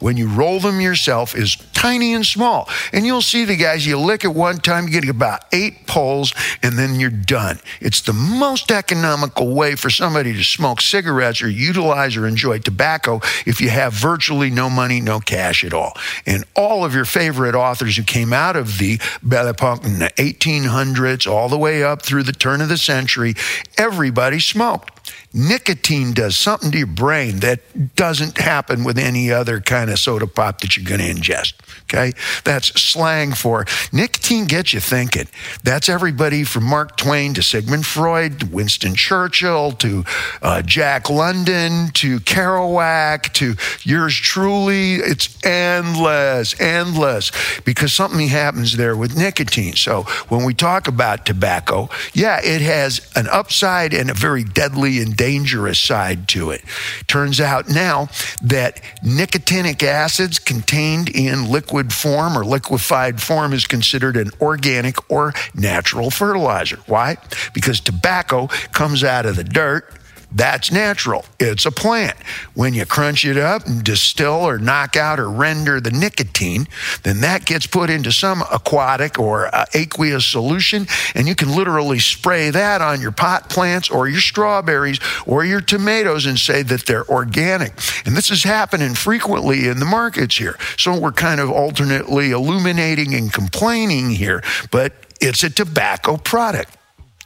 when 0.00 0.16
you 0.16 0.28
roll 0.28 0.58
them 0.60 0.80
yourself 0.80 1.36
is 1.36 1.56
tiny 1.72 2.12
and 2.12 2.26
small. 2.26 2.68
And 2.92 3.06
you'll 3.06 3.22
see 3.22 3.44
the 3.44 3.56
guys, 3.56 3.86
you 3.86 3.98
lick 3.98 4.24
at 4.24 4.34
one 4.34 4.58
time, 4.58 4.86
you 4.86 5.00
get 5.00 5.08
about 5.08 5.44
eight 5.52 5.86
pulls, 5.86 6.34
and 6.62 6.78
then 6.78 6.98
you're 6.98 7.10
done. 7.10 7.60
It's 7.80 8.00
the 8.00 8.12
most 8.12 8.70
economical 8.70 9.54
way 9.54 9.76
for 9.76 9.90
somebody 9.90 10.32
to 10.32 10.44
smoke 10.44 10.80
cigarettes 10.80 11.42
or 11.42 11.48
utilize 11.48 12.16
or 12.16 12.26
enjoy 12.26 12.58
tobacco 12.58 13.20
if 13.46 13.60
you 13.60 13.68
have 13.68 13.92
virtually 13.92 14.50
no 14.50 14.68
money, 14.68 15.00
no 15.00 15.20
cash 15.20 15.64
at 15.64 15.72
all. 15.72 15.96
And 16.26 16.44
all 16.56 16.84
of 16.84 16.94
your 16.94 17.04
favorite 17.04 17.54
authors 17.54 17.96
who 17.96 18.02
came 18.02 18.32
out 18.32 18.56
of 18.56 18.78
the 18.78 19.00
Belle 19.22 19.48
Epoque 19.48 19.84
in 19.84 19.98
the 19.98 20.10
1800s, 20.16 21.30
all 21.30 21.48
the 21.48 21.58
way 21.58 21.82
up 21.82 22.02
through 22.02 22.24
the 22.24 22.32
turn 22.32 22.60
of 22.60 22.68
the 22.68 22.78
century, 22.78 23.34
everybody 23.76 24.40
smoked. 24.40 24.99
Nicotine 25.32 26.12
does 26.12 26.36
something 26.36 26.72
to 26.72 26.78
your 26.78 26.86
brain 26.88 27.38
that 27.38 27.94
doesn't 27.94 28.36
happen 28.38 28.82
with 28.82 28.98
any 28.98 29.30
other 29.30 29.60
kind 29.60 29.88
of 29.88 29.98
soda 29.98 30.26
pop 30.26 30.60
that 30.60 30.76
you're 30.76 30.84
going 30.84 31.00
to 31.00 31.20
ingest. 31.20 31.54
Okay. 31.82 32.12
That's 32.44 32.68
slang 32.80 33.32
for 33.32 33.66
nicotine 33.92 34.46
gets 34.46 34.72
you 34.72 34.80
thinking. 34.80 35.26
That's 35.62 35.88
everybody 35.88 36.44
from 36.44 36.64
Mark 36.64 36.96
Twain 36.96 37.34
to 37.34 37.42
Sigmund 37.42 37.86
Freud 37.86 38.40
to 38.40 38.46
Winston 38.46 38.94
Churchill 38.94 39.72
to 39.72 40.04
uh, 40.42 40.62
Jack 40.62 41.10
London 41.10 41.90
to 41.94 42.18
Kerouac 42.20 43.32
to 43.34 43.54
yours 43.82 44.14
truly. 44.14 44.94
It's 44.94 45.44
endless, 45.44 46.60
endless 46.60 47.32
because 47.64 47.92
something 47.92 48.28
happens 48.28 48.76
there 48.76 48.96
with 48.96 49.16
nicotine. 49.16 49.74
So 49.74 50.02
when 50.28 50.44
we 50.44 50.54
talk 50.54 50.88
about 50.88 51.26
tobacco, 51.26 51.88
yeah, 52.12 52.40
it 52.42 52.60
has 52.62 53.00
an 53.16 53.28
upside 53.28 53.94
and 53.94 54.10
a 54.10 54.14
very 54.14 54.44
deadly 54.44 54.98
and 54.98 55.16
dangerous 55.20 55.78
side 55.78 56.26
to 56.28 56.50
it. 56.50 56.62
Turns 57.06 57.42
out 57.42 57.68
now 57.68 58.08
that 58.40 58.80
nicotinic 59.04 59.82
acids 59.82 60.38
contained 60.38 61.10
in 61.10 61.50
liquid 61.50 61.92
form 61.92 62.38
or 62.38 62.42
liquefied 62.42 63.20
form 63.20 63.52
is 63.52 63.66
considered 63.66 64.16
an 64.16 64.30
organic 64.40 65.10
or 65.10 65.34
natural 65.54 66.10
fertilizer. 66.10 66.78
Why? 66.86 67.18
Because 67.52 67.80
tobacco 67.80 68.46
comes 68.72 69.04
out 69.04 69.26
of 69.26 69.36
the 69.36 69.44
dirt 69.44 69.92
that's 70.32 70.70
natural. 70.70 71.24
It's 71.38 71.66
a 71.66 71.72
plant. 71.72 72.16
When 72.54 72.72
you 72.74 72.86
crunch 72.86 73.24
it 73.24 73.36
up 73.36 73.66
and 73.66 73.82
distill 73.82 74.32
or 74.32 74.58
knock 74.58 74.96
out 74.96 75.18
or 75.18 75.28
render 75.28 75.80
the 75.80 75.90
nicotine, 75.90 76.68
then 77.02 77.20
that 77.20 77.44
gets 77.44 77.66
put 77.66 77.90
into 77.90 78.12
some 78.12 78.42
aquatic 78.52 79.18
or 79.18 79.52
uh, 79.54 79.64
aqueous 79.74 80.24
solution, 80.24 80.86
and 81.14 81.26
you 81.26 81.34
can 81.34 81.54
literally 81.54 81.98
spray 81.98 82.50
that 82.50 82.80
on 82.80 83.00
your 83.00 83.12
pot 83.12 83.50
plants 83.50 83.90
or 83.90 84.08
your 84.08 84.20
strawberries 84.20 85.00
or 85.26 85.44
your 85.44 85.60
tomatoes 85.60 86.26
and 86.26 86.38
say 86.38 86.62
that 86.62 86.86
they're 86.86 87.08
organic. 87.10 87.72
And 88.06 88.16
this 88.16 88.30
is 88.30 88.44
happening 88.44 88.94
frequently 88.94 89.66
in 89.66 89.78
the 89.78 89.84
markets 89.84 90.36
here. 90.36 90.56
So 90.78 90.98
we're 90.98 91.12
kind 91.12 91.40
of 91.40 91.50
alternately 91.50 92.30
illuminating 92.30 93.14
and 93.14 93.32
complaining 93.32 94.10
here, 94.10 94.42
but 94.70 94.92
it's 95.20 95.42
a 95.42 95.50
tobacco 95.50 96.16
product. 96.16 96.76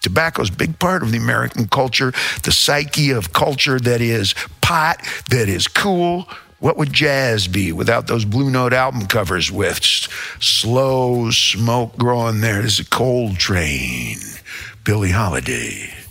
Tobacco 0.04 0.42
is 0.42 0.50
a 0.50 0.52
big 0.52 0.78
part 0.78 1.02
of 1.02 1.12
the 1.12 1.18
American 1.18 1.66
culture, 1.66 2.12
the 2.42 2.52
psyche 2.52 3.10
of 3.10 3.32
culture 3.32 3.80
that 3.80 4.02
is 4.02 4.34
pot, 4.60 4.98
that 5.30 5.48
is 5.48 5.66
cool. 5.66 6.28
What 6.60 6.76
would 6.76 6.92
jazz 6.92 7.48
be 7.48 7.72
without 7.72 8.06
those 8.06 8.26
Blue 8.26 8.50
Note 8.50 8.74
album 8.74 9.06
covers 9.06 9.50
with 9.50 9.82
slow 10.40 11.30
smoke 11.30 11.96
growing 11.96 12.42
there? 12.42 12.60
There's 12.60 12.80
a 12.80 12.84
Coltrane. 12.84 14.18
Billie 14.84 15.10
Holiday 15.10 16.03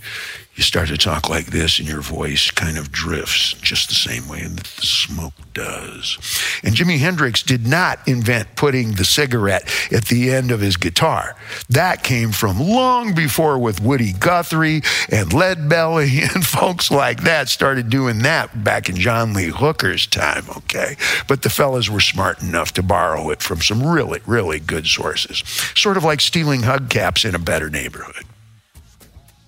you 0.55 0.61
start 0.61 0.87
to 0.89 0.97
talk 0.97 1.29
like 1.29 1.47
this 1.47 1.79
and 1.79 1.87
your 1.87 2.01
voice 2.01 2.51
kind 2.51 2.77
of 2.77 2.91
drifts 2.91 3.53
just 3.53 3.89
the 3.89 3.95
same 3.95 4.27
way 4.27 4.43
that 4.43 4.63
the 4.63 4.85
smoke 4.85 5.33
does. 5.53 6.17
And 6.63 6.75
Jimi 6.75 6.99
Hendrix 6.99 7.41
did 7.41 7.65
not 7.65 8.07
invent 8.07 8.55
putting 8.55 8.91
the 8.91 9.05
cigarette 9.05 9.63
at 9.91 10.05
the 10.05 10.31
end 10.31 10.51
of 10.51 10.59
his 10.59 10.77
guitar. 10.77 11.35
That 11.69 12.03
came 12.03 12.31
from 12.31 12.59
long 12.59 13.15
before 13.15 13.57
with 13.57 13.81
Woody 13.81 14.13
Guthrie 14.13 14.83
and 15.09 15.33
Lead 15.33 15.67
Belly 15.69 16.21
and 16.21 16.45
folks 16.45 16.91
like 16.91 17.23
that 17.23 17.49
started 17.49 17.89
doing 17.89 18.19
that 18.19 18.63
back 18.63 18.89
in 18.89 18.95
John 18.95 19.33
Lee 19.33 19.49
Hooker's 19.49 20.05
time, 20.05 20.45
okay? 20.57 20.97
But 21.27 21.41
the 21.41 21.49
fellas 21.49 21.89
were 21.89 21.99
smart 21.99 22.43
enough 22.43 22.73
to 22.73 22.83
borrow 22.83 23.31
it 23.31 23.41
from 23.41 23.61
some 23.61 23.85
really, 23.85 24.21
really 24.27 24.59
good 24.59 24.85
sources. 24.85 25.43
Sort 25.75 25.97
of 25.97 26.03
like 26.03 26.21
stealing 26.21 26.61
hubcaps 26.61 27.27
in 27.27 27.33
a 27.33 27.39
better 27.39 27.71
neighborhood. 27.71 28.25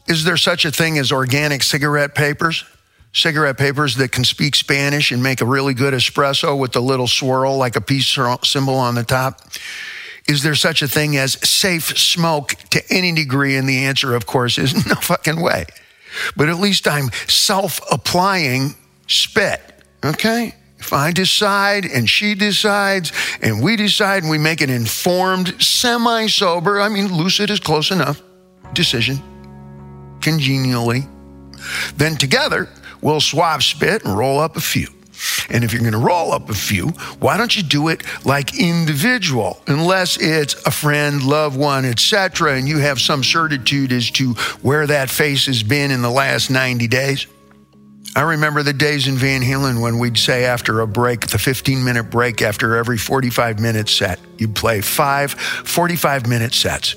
Is 0.08 0.24
there 0.24 0.38
such 0.38 0.66
a 0.66 0.72
thing 0.72 0.98
as 0.98 1.12
organic 1.12 1.64
cigarette 1.64 2.14
papers? 2.14 2.64
Cigarette 3.12 3.58
papers 3.58 3.96
that 3.96 4.12
can 4.12 4.24
speak 4.24 4.56
Spanish 4.56 5.12
and 5.12 5.24
make 5.24 5.42
a 5.42 5.46
really 5.46 5.74
good 5.74 5.94
espresso 5.94 6.58
with 6.58 6.76
a 6.76 6.82
little 6.82 7.08
swirl 7.08 7.58
like 7.58 7.76
a 7.76 7.82
peace 7.82 8.18
symbol 8.44 8.76
on 8.76 8.96
the 8.96 9.04
top? 9.04 9.42
Is 10.28 10.44
there 10.44 10.56
such 10.56 10.82
a 10.82 10.88
thing 10.88 11.18
as 11.18 11.34
safe 11.48 11.98
smoke 11.98 12.56
to 12.72 12.84
any 12.90 13.14
degree? 13.14 13.56
And 13.56 13.70
the 13.70 13.86
answer, 13.86 14.16
of 14.16 14.26
course, 14.26 14.58
is 14.58 14.86
no 14.88 14.96
fucking 14.96 15.42
way. 15.42 15.66
But 16.36 16.50
at 16.50 16.58
least 16.58 16.88
I'm 16.88 17.10
self 17.28 17.80
applying 17.92 18.76
spit, 19.08 19.62
okay? 20.04 20.56
If 20.78 20.94
I 20.94 21.12
decide 21.12 21.86
and 21.86 22.08
she 22.08 22.36
decides 22.36 23.12
and 23.42 23.64
we 23.64 23.76
decide 23.76 24.24
and 24.24 24.30
we 24.30 24.38
make 24.38 24.62
an 24.62 24.70
informed, 24.70 25.62
semi 25.62 26.28
sober, 26.28 26.80
I 26.80 26.90
mean, 26.90 27.14
lucid 27.14 27.50
is 27.50 27.60
close 27.60 27.92
enough 27.92 28.22
decision 28.74 29.22
congenially. 30.26 31.08
Then 31.96 32.18
together, 32.18 32.68
we'll 33.02 33.22
swab 33.22 33.62
spit 33.62 34.04
and 34.04 34.18
roll 34.18 34.40
up 34.40 34.58
a 34.58 34.62
few. 34.62 34.88
And 35.50 35.64
if 35.64 35.72
you're 35.72 35.82
going 35.82 35.94
to 35.94 35.98
roll 35.98 36.34
up 36.34 36.50
a 36.50 36.54
few, 36.54 36.90
why 37.20 37.38
don't 37.38 37.56
you 37.56 37.64
do 37.64 37.88
it 37.88 38.04
like 38.26 38.60
individual, 38.60 39.62
unless 39.68 40.18
it's 40.18 40.56
a 40.66 40.72
friend, 40.72 41.24
loved 41.24 41.58
one, 41.58 41.86
etc., 41.86 42.56
and 42.56 42.68
you 42.68 42.80
have 42.80 43.00
some 43.00 43.24
certitude 43.24 43.94
as 43.94 44.10
to 44.12 44.34
where 44.62 44.88
that 44.88 45.10
face 45.10 45.46
has 45.46 45.64
been 45.64 45.92
in 45.92 46.02
the 46.02 46.10
last 46.10 46.50
90 46.50 46.88
days? 46.88 47.28
I 48.16 48.22
remember 48.22 48.64
the 48.64 48.74
days 48.74 49.08
in 49.08 49.16
Van 49.16 49.42
Halen 49.42 49.82
when 49.82 50.00
we'd 50.00 50.18
say 50.18 50.46
after 50.46 50.80
a 50.82 50.88
break, 50.88 51.28
the 51.28 51.38
15 51.38 51.84
minute 51.84 52.10
break 52.10 52.42
after 52.42 52.78
every 52.78 52.98
45 52.98 53.60
minute 53.60 53.90
set, 53.90 54.20
you'd 54.38 54.56
play 54.56 54.82
five 54.82 55.34
45 55.34 56.28
minute 56.28 56.54
sets. 56.54 56.96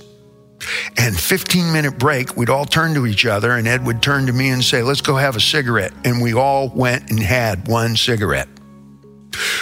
And 0.96 1.18
15 1.18 1.72
minute 1.72 1.98
break, 1.98 2.36
we'd 2.36 2.50
all 2.50 2.64
turn 2.64 2.94
to 2.94 3.06
each 3.06 3.26
other, 3.26 3.52
and 3.52 3.68
Ed 3.68 3.86
would 3.86 4.02
turn 4.02 4.26
to 4.26 4.32
me 4.32 4.50
and 4.50 4.62
say, 4.62 4.82
Let's 4.82 5.00
go 5.00 5.16
have 5.16 5.36
a 5.36 5.40
cigarette. 5.40 5.92
And 6.04 6.20
we 6.20 6.34
all 6.34 6.68
went 6.68 7.10
and 7.10 7.20
had 7.20 7.68
one 7.68 7.96
cigarette. 7.96 8.48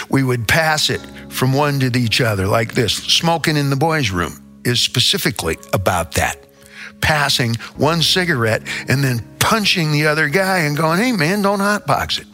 We 0.09 0.23
would 0.23 0.47
pass 0.47 0.89
it 0.89 1.01
from 1.29 1.53
one 1.53 1.79
to 1.81 1.97
each 1.97 2.21
other 2.21 2.47
like 2.47 2.73
this. 2.73 2.93
Smoking 2.93 3.57
in 3.57 3.69
the 3.69 3.75
boys' 3.75 4.09
room 4.09 4.43
is 4.63 4.79
specifically 4.79 5.57
about 5.73 6.13
that. 6.13 6.47
Passing 6.99 7.55
one 7.75 8.01
cigarette 8.01 8.63
and 8.89 9.03
then 9.03 9.19
punching 9.39 9.91
the 9.91 10.07
other 10.07 10.29
guy 10.29 10.59
and 10.59 10.75
going, 10.75 10.99
Hey, 10.99 11.11
man, 11.11 11.43
don't 11.43 11.59
hotbox 11.59 12.21
it. 12.21 12.27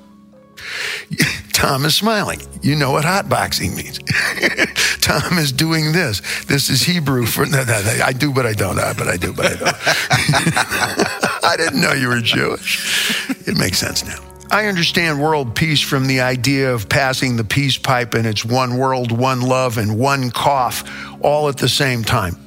Tom 1.53 1.85
is 1.85 1.95
smiling. 1.95 2.41
You 2.61 2.75
know 2.75 2.91
what 2.91 3.05
hotboxing 3.05 3.75
means. 3.75 3.99
Tom 5.01 5.37
is 5.37 5.51
doing 5.51 5.91
this. 5.91 6.21
This 6.45 6.69
is 6.69 6.81
Hebrew 6.81 7.25
for 7.25 7.45
no, 7.45 7.63
no, 7.63 7.81
no, 7.81 7.99
I 8.03 8.11
do, 8.11 8.33
but 8.33 8.45
I 8.45 8.53
don't. 8.53 8.79
Uh, 8.79 8.93
but 8.97 9.07
I 9.07 9.17
do, 9.17 9.33
but 9.33 9.45
I 9.45 9.55
don't. 9.55 9.75
I 11.43 11.55
didn't 11.57 11.81
know 11.81 11.93
you 11.93 12.09
were 12.09 12.19
Jewish. 12.19 13.29
It 13.47 13.57
makes 13.57 13.77
sense 13.77 14.03
now. 14.05 14.19
I 14.51 14.67
understand 14.67 15.21
world 15.21 15.55
peace 15.55 15.81
from 15.81 16.05
the 16.05 16.21
idea 16.21 16.73
of 16.73 16.87
passing 16.87 17.37
the 17.37 17.43
peace 17.43 17.77
pipe 17.77 18.13
and 18.13 18.27
it's 18.27 18.45
one 18.45 18.77
world, 18.77 19.11
one 19.11 19.41
love, 19.41 19.77
and 19.77 19.97
one 19.97 20.31
cough 20.31 20.83
all 21.21 21.49
at 21.49 21.57
the 21.57 21.69
same 21.69 22.03
time. 22.03 22.42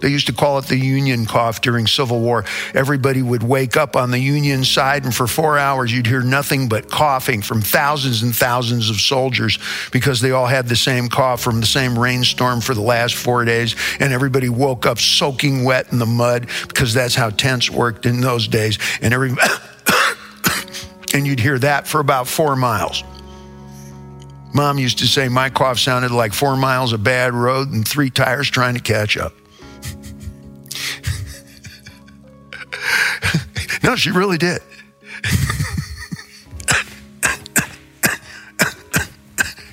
They 0.00 0.08
used 0.08 0.26
to 0.28 0.32
call 0.32 0.58
it 0.58 0.66
the 0.66 0.76
Union 0.76 1.26
cough 1.26 1.60
during 1.60 1.86
Civil 1.86 2.20
War. 2.20 2.44
Everybody 2.74 3.22
would 3.22 3.42
wake 3.42 3.76
up 3.76 3.96
on 3.96 4.10
the 4.10 4.18
Union 4.18 4.64
side, 4.64 5.04
and 5.04 5.14
for 5.14 5.26
four 5.26 5.58
hours, 5.58 5.92
you'd 5.92 6.06
hear 6.06 6.22
nothing 6.22 6.68
but 6.68 6.88
coughing 6.88 7.42
from 7.42 7.60
thousands 7.60 8.22
and 8.22 8.34
thousands 8.34 8.90
of 8.90 8.96
soldiers 9.00 9.58
because 9.90 10.20
they 10.20 10.30
all 10.30 10.46
had 10.46 10.68
the 10.68 10.76
same 10.76 11.08
cough 11.08 11.40
from 11.40 11.60
the 11.60 11.66
same 11.66 11.98
rainstorm 11.98 12.60
for 12.60 12.74
the 12.74 12.80
last 12.80 13.14
four 13.14 13.44
days. 13.44 13.74
And 13.98 14.12
everybody 14.12 14.48
woke 14.48 14.86
up 14.86 14.98
soaking 14.98 15.64
wet 15.64 15.92
in 15.92 15.98
the 15.98 16.06
mud 16.06 16.48
because 16.68 16.94
that's 16.94 17.14
how 17.14 17.30
tents 17.30 17.70
worked 17.70 18.06
in 18.06 18.20
those 18.20 18.46
days. 18.46 18.78
And 19.02 19.12
every 19.12 19.30
and 21.14 21.26
you'd 21.26 21.40
hear 21.40 21.58
that 21.58 21.86
for 21.86 22.00
about 22.00 22.28
four 22.28 22.54
miles. 22.56 23.02
Mom 24.54 24.78
used 24.78 24.98
to 24.98 25.06
say 25.06 25.28
my 25.28 25.50
cough 25.50 25.78
sounded 25.78 26.10
like 26.10 26.32
four 26.32 26.56
miles 26.56 26.92
of 26.92 27.04
bad 27.04 27.34
road 27.34 27.70
and 27.70 27.86
three 27.86 28.10
tires 28.10 28.48
trying 28.48 28.74
to 28.74 28.80
catch 28.80 29.16
up. 29.16 29.32
No, 33.88 33.96
she 33.96 34.10
really 34.10 34.36
did. 34.36 34.60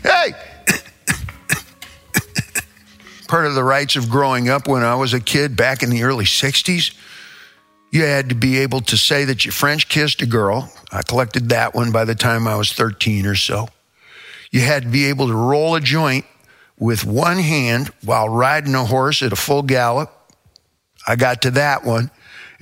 hey! 0.04 0.32
Part 3.28 3.46
of 3.46 3.56
the 3.56 3.64
rights 3.64 3.98
of 3.98 4.10
growing 4.10 4.48
up 4.48 4.70
when 4.70 4.84
I 4.84 4.96
was 4.96 5.14
a 5.14 5.20
kid 5.20 5.58
back 5.58 5.84
in 5.84 5.90
the 5.90 6.04
early 6.04 6.24
60s, 6.24 6.96
you 7.92 8.06
had 8.06 8.30
to 8.30 8.36
be 8.36 8.60
able 8.60 8.80
to 8.82 8.96
say 8.96 9.26
that 9.26 9.44
you 9.44 9.52
French 9.52 9.90
kissed 9.90 10.22
a 10.22 10.26
girl. 10.26 10.72
I 10.94 11.02
collected 11.02 11.50
that 11.50 11.76
one 11.76 11.92
by 11.92 12.06
the 12.06 12.16
time 12.16 12.48
I 12.48 12.56
was 12.56 12.72
13 12.72 13.26
or 13.26 13.36
so. 13.36 13.68
You 14.50 14.62
had 14.62 14.84
to 14.84 14.90
be 14.90 15.08
able 15.08 15.28
to 15.28 15.36
roll 15.36 15.76
a 15.76 15.82
joint 15.82 16.24
with 16.80 17.04
one 17.04 17.40
hand 17.40 17.90
while 18.02 18.30
riding 18.30 18.76
a 18.76 18.86
horse 18.86 19.22
at 19.22 19.34
a 19.34 19.36
full 19.36 19.64
gallop. 19.64 20.10
I 21.06 21.18
got 21.18 21.42
to 21.42 21.52
that 21.52 21.84
one. 21.84 22.12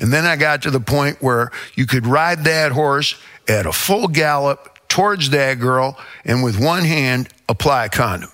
And 0.03 0.11
then 0.11 0.25
I 0.25 0.35
got 0.35 0.63
to 0.63 0.69
the 0.69 0.81
point 0.81 1.21
where 1.21 1.49
you 1.75 1.85
could 1.85 2.05
ride 2.05 2.43
that 2.43 2.73
horse 2.73 3.15
at 3.47 3.65
a 3.65 3.71
full 3.71 4.09
gallop 4.09 4.77
towards 4.89 5.29
that 5.29 5.61
girl 5.61 5.97
and 6.25 6.43
with 6.43 6.59
one 6.59 6.83
hand 6.83 7.29
apply 7.47 7.85
a 7.85 7.89
condom. 7.89 8.29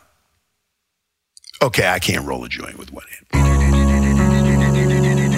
Okay, 1.61 1.87
I 1.87 1.99
can't 1.99 2.25
roll 2.25 2.43
a 2.43 2.49
joint 2.49 2.79
with 2.79 2.91
one 2.91 3.05
hand. 3.33 3.47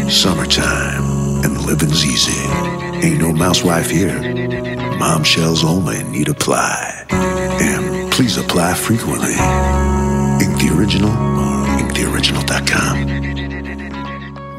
Summertime 0.10 1.04
and 1.44 1.54
the 1.54 1.64
living's 1.68 2.06
easy. 2.06 2.48
Ain't 3.06 3.20
no 3.20 3.34
mousewife 3.34 3.90
here. 3.90 4.18
Mom 5.00 5.26
shells 5.26 5.66
only 5.66 6.02
need 6.04 6.30
apply. 6.30 7.08
And 7.10 8.10
please 8.14 8.38
apply 8.38 8.76
frequently. 8.76 9.34
Ink 9.34 10.62
the 10.62 10.74
original 10.78 11.10
or 11.10 11.78
inktheoriginal.com. 11.78 13.71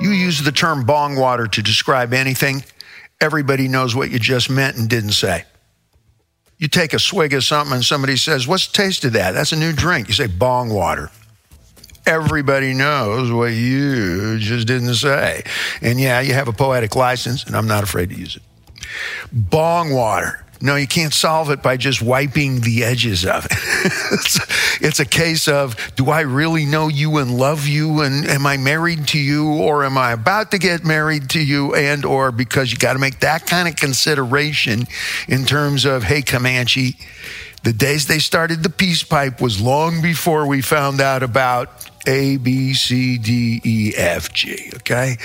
You 0.02 0.10
use 0.10 0.42
the 0.42 0.52
term 0.52 0.84
bong 0.84 1.16
water 1.16 1.46
to 1.46 1.62
describe 1.62 2.12
anything, 2.12 2.64
everybody 3.20 3.68
knows 3.68 3.94
what 3.94 4.10
you 4.10 4.18
just 4.18 4.50
meant 4.50 4.76
and 4.76 4.88
didn't 4.88 5.12
say. 5.12 5.44
You 6.58 6.68
take 6.68 6.92
a 6.92 6.98
swig 6.98 7.34
of 7.34 7.44
something 7.44 7.74
and 7.74 7.84
somebody 7.84 8.16
says, 8.16 8.46
What's 8.46 8.66
the 8.66 8.72
taste 8.72 9.04
of 9.04 9.12
that? 9.14 9.32
That's 9.32 9.52
a 9.52 9.56
new 9.56 9.72
drink. 9.72 10.08
You 10.08 10.14
say 10.14 10.26
bong 10.26 10.70
water. 10.70 11.10
Everybody 12.04 12.74
knows 12.74 13.30
what 13.30 13.52
you 13.52 14.38
just 14.38 14.66
didn't 14.66 14.94
say. 14.96 15.44
And 15.80 16.00
yeah, 16.00 16.20
you 16.20 16.34
have 16.34 16.48
a 16.48 16.52
poetic 16.52 16.96
license, 16.96 17.44
and 17.44 17.56
I'm 17.56 17.68
not 17.68 17.84
afraid 17.84 18.10
to 18.10 18.16
use 18.16 18.36
it. 18.36 18.42
Bong 19.32 19.92
water. 19.92 20.44
No, 20.62 20.76
you 20.76 20.86
can't 20.86 21.12
solve 21.12 21.50
it 21.50 21.60
by 21.60 21.76
just 21.76 22.00
wiping 22.00 22.60
the 22.60 22.84
edges 22.84 23.26
of 23.26 23.46
it. 23.46 23.52
it's, 24.12 24.80
it's, 24.80 25.00
a 25.00 25.04
case 25.04 25.48
of 25.48 25.74
do 25.96 26.08
I 26.08 26.20
really 26.20 26.64
know 26.64 26.86
you 26.86 27.18
and 27.18 27.36
love 27.36 27.66
you 27.66 28.02
and 28.02 28.24
am 28.26 28.46
I 28.46 28.58
married 28.58 29.08
to 29.08 29.18
you 29.18 29.54
or 29.54 29.84
am 29.84 29.98
I 29.98 30.12
about 30.12 30.52
to 30.52 30.58
get 30.58 30.84
married 30.84 31.30
to 31.30 31.44
you 31.44 31.74
and 31.74 32.04
or 32.04 32.30
because 32.30 32.70
you 32.70 32.78
got 32.78 32.92
to 32.92 33.00
make 33.00 33.18
that 33.20 33.44
kind 33.44 33.66
of 33.66 33.74
consideration 33.74 34.86
in 35.26 35.46
terms 35.46 35.84
of 35.84 36.04
hey 36.04 36.22
Comanche, 36.22 36.96
the 37.64 37.72
days 37.72 38.06
they 38.06 38.20
started 38.20 38.62
the 38.62 38.70
peace 38.70 39.02
pipe 39.02 39.40
was 39.40 39.60
long 39.60 40.00
before 40.00 40.46
we 40.46 40.62
found 40.62 41.00
out 41.00 41.24
about 41.24 41.90
a, 42.06 42.36
B, 42.36 42.74
C, 42.74 43.18
D, 43.18 43.60
E, 43.64 43.92
F, 43.96 44.32
G. 44.32 44.70
Okay. 44.76 45.16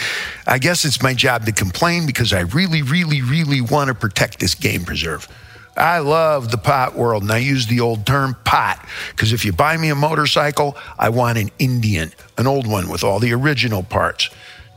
I 0.46 0.58
guess 0.60 0.86
it's 0.86 1.02
my 1.02 1.14
job 1.14 1.46
to 1.46 1.52
complain 1.52 2.06
because 2.06 2.34
I 2.34 2.42
really, 2.42 2.82
really, 2.82 3.22
really 3.22 3.62
want 3.62 3.88
to 3.90 3.94
protect 3.94 4.40
this 4.40 4.56
game 4.56 4.84
preserve. 4.84 5.28
I 5.76 6.00
love 6.00 6.50
the 6.50 6.58
pot 6.58 6.96
world, 6.96 7.22
and 7.24 7.32
I 7.32 7.38
use 7.38 7.68
the 7.68 7.82
old 7.82 8.06
term 8.06 8.36
pot 8.44 8.84
because 9.12 9.32
if 9.32 9.46
you 9.46 9.54
buy 9.54 9.78
me 9.78 9.90
a 9.90 9.96
motorcycle, 9.96 10.76
I 10.98 11.10
want 11.10 11.38
an 11.38 11.52
Indian, 11.60 12.12
an 12.38 12.48
old 12.48 12.66
one 12.68 12.90
with 12.90 13.04
all 13.04 13.20
the 13.20 13.34
original 13.34 13.84
parts. 13.84 14.30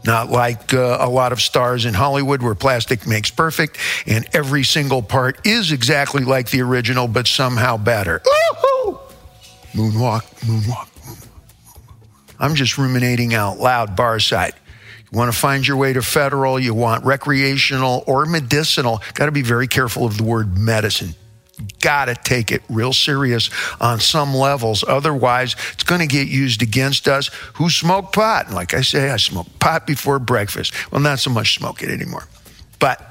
Not 0.05 0.31
like 0.31 0.73
uh, 0.73 0.99
a 1.01 1.09
lot 1.09 1.33
of 1.33 1.41
stars 1.41 1.85
in 1.85 1.95
Hollywood 1.95 2.43
where 2.43 2.55
plastic 2.55 3.07
makes 3.07 3.31
perfect 3.31 3.77
and 4.07 4.27
every 4.33 4.65
single 4.65 5.03
part 5.03 5.47
is 5.47 5.73
exactly 5.73 6.25
like 6.25 6.51
the 6.51 6.63
original, 6.63 7.07
but 7.07 7.27
somehow 7.27 7.77
better. 7.77 8.23
Woo-hoo! 8.25 8.99
Moonwalk, 9.75 10.23
moonwalk. 10.41 10.90
I'm 12.41 12.55
just 12.55 12.79
ruminating 12.79 13.35
out 13.35 13.59
loud, 13.59 13.95
bar 13.95 14.19
side. 14.19 14.55
You 15.13 15.19
want 15.19 15.33
to 15.33 15.39
find 15.39 15.67
your 15.67 15.77
way 15.77 15.93
to 15.93 16.03
federal, 16.03 16.59
you 16.59 16.73
want 16.75 17.05
recreational 17.05 18.03
or 18.07 18.27
medicinal. 18.27 19.03
Got 19.15 19.27
to 19.27 19.33
be 19.33 19.43
very 19.43 19.69
careful 19.69 20.07
of 20.07 20.17
the 20.17 20.25
word 20.25 20.57
medicine. 20.57 21.15
Got 21.81 22.07
to 22.07 22.15
take 22.15 22.51
it 22.53 22.63
real 22.71 22.93
serious 22.93 23.51
on 23.81 24.01
some 24.01 24.35
levels. 24.35 24.83
Otherwise, 24.87 25.57
it's 25.75 25.85
going 25.85 26.01
to 26.01 26.07
get 26.07 26.27
used 26.29 26.63
against 26.63 27.07
us 27.07 27.29
who 27.55 27.69
smoke 27.69 28.13
pot. 28.13 28.47
And 28.47 28.55
like 28.55 28.73
I 28.73 28.81
say, 28.81 29.11
I 29.11 29.19
smoke 29.19 29.47
pot 29.59 29.87
before 29.87 30.19
breakfast. 30.19 30.73
Well, 30.91 31.03
not 31.03 31.19
so 31.19 31.31
much 31.31 31.55
smoke 31.55 31.83
it 31.83 31.91
anymore. 31.91 32.27
But 32.79 33.10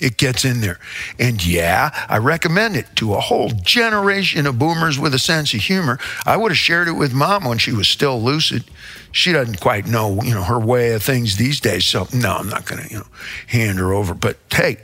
it 0.00 0.16
gets 0.16 0.44
in 0.44 0.60
there. 0.60 0.78
And 1.18 1.44
yeah, 1.44 1.90
I 2.08 2.18
recommend 2.18 2.76
it 2.76 2.86
to 2.96 3.14
a 3.14 3.20
whole 3.20 3.50
generation 3.50 4.46
of 4.46 4.58
boomers 4.58 4.98
with 4.98 5.14
a 5.14 5.18
sense 5.18 5.54
of 5.54 5.60
humor. 5.60 5.98
I 6.24 6.36
would 6.36 6.50
have 6.52 6.58
shared 6.58 6.88
it 6.88 6.92
with 6.92 7.12
mom 7.12 7.44
when 7.44 7.58
she 7.58 7.72
was 7.72 7.88
still 7.88 8.20
lucid. 8.20 8.64
She 9.12 9.32
doesn't 9.32 9.60
quite 9.60 9.86
know, 9.86 10.22
you 10.22 10.34
know, 10.34 10.44
her 10.44 10.58
way 10.58 10.92
of 10.92 11.02
things 11.02 11.36
these 11.36 11.60
days. 11.60 11.86
So 11.86 12.06
no, 12.12 12.36
I'm 12.36 12.48
not 12.48 12.66
going 12.66 12.82
to, 12.86 12.92
you 12.92 12.98
know, 13.00 13.06
hand 13.46 13.78
her 13.78 13.92
over. 13.92 14.14
But 14.14 14.38
hey, 14.52 14.78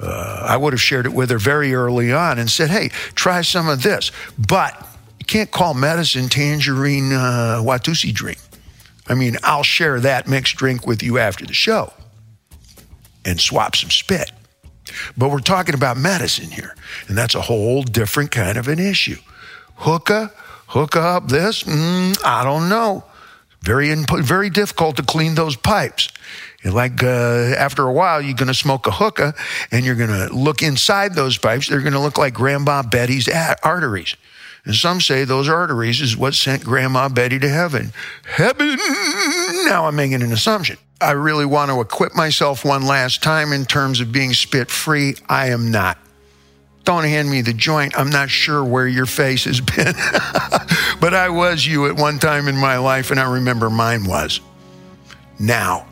uh, 0.00 0.46
I 0.48 0.56
would 0.56 0.72
have 0.72 0.80
shared 0.80 1.06
it 1.06 1.12
with 1.12 1.30
her 1.30 1.38
very 1.38 1.74
early 1.74 2.12
on 2.12 2.38
and 2.38 2.50
said, 2.50 2.70
hey, 2.70 2.88
try 3.14 3.42
some 3.42 3.68
of 3.68 3.82
this. 3.82 4.12
But 4.38 4.86
you 5.18 5.26
can't 5.26 5.50
call 5.50 5.74
medicine 5.74 6.28
tangerine 6.28 7.12
uh, 7.12 7.60
Watusi 7.62 8.12
drink. 8.12 8.38
I 9.08 9.14
mean, 9.14 9.36
I'll 9.42 9.62
share 9.62 10.00
that 10.00 10.28
mixed 10.28 10.56
drink 10.56 10.86
with 10.86 11.02
you 11.02 11.18
after 11.18 11.46
the 11.46 11.54
show 11.54 11.92
and 13.24 13.40
swap 13.40 13.74
some 13.74 13.90
spit. 13.90 14.30
But 15.16 15.30
we're 15.30 15.40
talking 15.40 15.74
about 15.74 15.96
medicine 15.96 16.50
here, 16.50 16.74
and 17.08 17.16
that's 17.16 17.34
a 17.34 17.42
whole 17.42 17.82
different 17.82 18.30
kind 18.30 18.58
of 18.58 18.68
an 18.68 18.78
issue. 18.78 19.18
Hookah, 19.76 20.32
hook 20.68 20.96
up 20.96 21.28
this, 21.28 21.62
mm, 21.64 22.18
I 22.24 22.44
don't 22.44 22.68
know. 22.68 23.04
Very 23.62 23.90
input, 23.90 24.24
very 24.24 24.50
difficult 24.50 24.96
to 24.96 25.02
clean 25.02 25.34
those 25.34 25.56
pipes. 25.56 26.08
And 26.62 26.74
like 26.74 27.02
uh, 27.02 27.54
after 27.56 27.86
a 27.86 27.92
while, 27.92 28.20
you're 28.20 28.34
going 28.34 28.48
to 28.48 28.54
smoke 28.54 28.86
a 28.86 28.90
hookah, 28.90 29.34
and 29.70 29.84
you're 29.84 29.94
going 29.94 30.10
to 30.10 30.34
look 30.34 30.62
inside 30.62 31.14
those 31.14 31.38
pipes. 31.38 31.68
They're 31.68 31.80
going 31.80 31.92
to 31.92 32.00
look 32.00 32.18
like 32.18 32.34
Grandma 32.34 32.82
Betty's 32.82 33.28
arteries. 33.62 34.16
And 34.64 34.74
some 34.74 35.00
say 35.00 35.24
those 35.24 35.48
arteries 35.48 36.00
is 36.00 36.16
what 36.16 36.34
sent 36.34 36.64
Grandma 36.64 37.08
Betty 37.08 37.38
to 37.38 37.48
heaven. 37.48 37.92
Heaven! 38.26 38.76
Now 39.66 39.86
I'm 39.86 39.96
making 39.96 40.22
an 40.22 40.32
assumption. 40.32 40.76
I 41.00 41.12
really 41.12 41.46
want 41.46 41.70
to 41.70 41.80
equip 41.80 42.14
myself 42.16 42.64
one 42.64 42.82
last 42.82 43.22
time 43.22 43.52
in 43.52 43.64
terms 43.64 44.00
of 44.00 44.10
being 44.10 44.32
spit 44.32 44.70
free. 44.70 45.14
I 45.28 45.50
am 45.50 45.70
not. 45.70 45.96
Don't 46.84 47.04
hand 47.04 47.30
me 47.30 47.42
the 47.42 47.52
joint. 47.52 47.96
I'm 47.96 48.10
not 48.10 48.30
sure 48.30 48.64
where 48.64 48.86
your 48.86 49.06
face 49.06 49.44
has 49.44 49.60
been. 49.60 49.94
but 51.00 51.14
I 51.14 51.28
was 51.28 51.64
you 51.64 51.86
at 51.86 51.94
one 51.94 52.18
time 52.18 52.48
in 52.48 52.56
my 52.56 52.78
life, 52.78 53.10
and 53.10 53.20
I 53.20 53.30
remember 53.30 53.70
mine 53.70 54.06
was. 54.06 54.40
Now, 55.38 55.86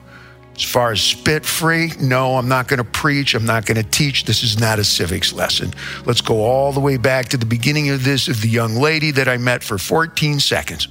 as 0.57 0.63
far 0.63 0.91
as 0.91 1.03
spit 1.03 1.45
free, 1.45 1.93
no, 2.01 2.37
I'm 2.37 2.49
not 2.49 2.67
going 2.67 2.79
to 2.79 2.85
preach. 2.85 3.35
I'm 3.35 3.45
not 3.45 3.67
going 3.67 3.77
to 3.77 3.89
teach. 3.89 4.25
This 4.25 4.43
is 4.43 4.59
not 4.59 4.79
a 4.79 4.85
civics 4.85 5.33
lesson. 5.33 5.73
Let's 6.05 6.23
go 6.23 6.43
all 6.43 6.73
the 6.73 6.81
way 6.81 6.97
back 6.97 7.29
to 7.29 7.37
the 7.37 7.47
beginning 7.47 7.91
of 7.91 8.03
this 8.03 8.27
of 8.27 8.41
the 8.41 8.49
young 8.49 8.75
lady 8.75 9.11
that 9.13 9.29
I 9.29 9.37
met 9.37 9.63
for 9.63 9.79
14 9.79 10.41
seconds. 10.41 10.89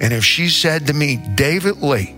And 0.00 0.12
if 0.14 0.24
she 0.24 0.48
said 0.48 0.86
to 0.86 0.94
me, 0.94 1.16
David 1.34 1.82
Lee, 1.82 2.16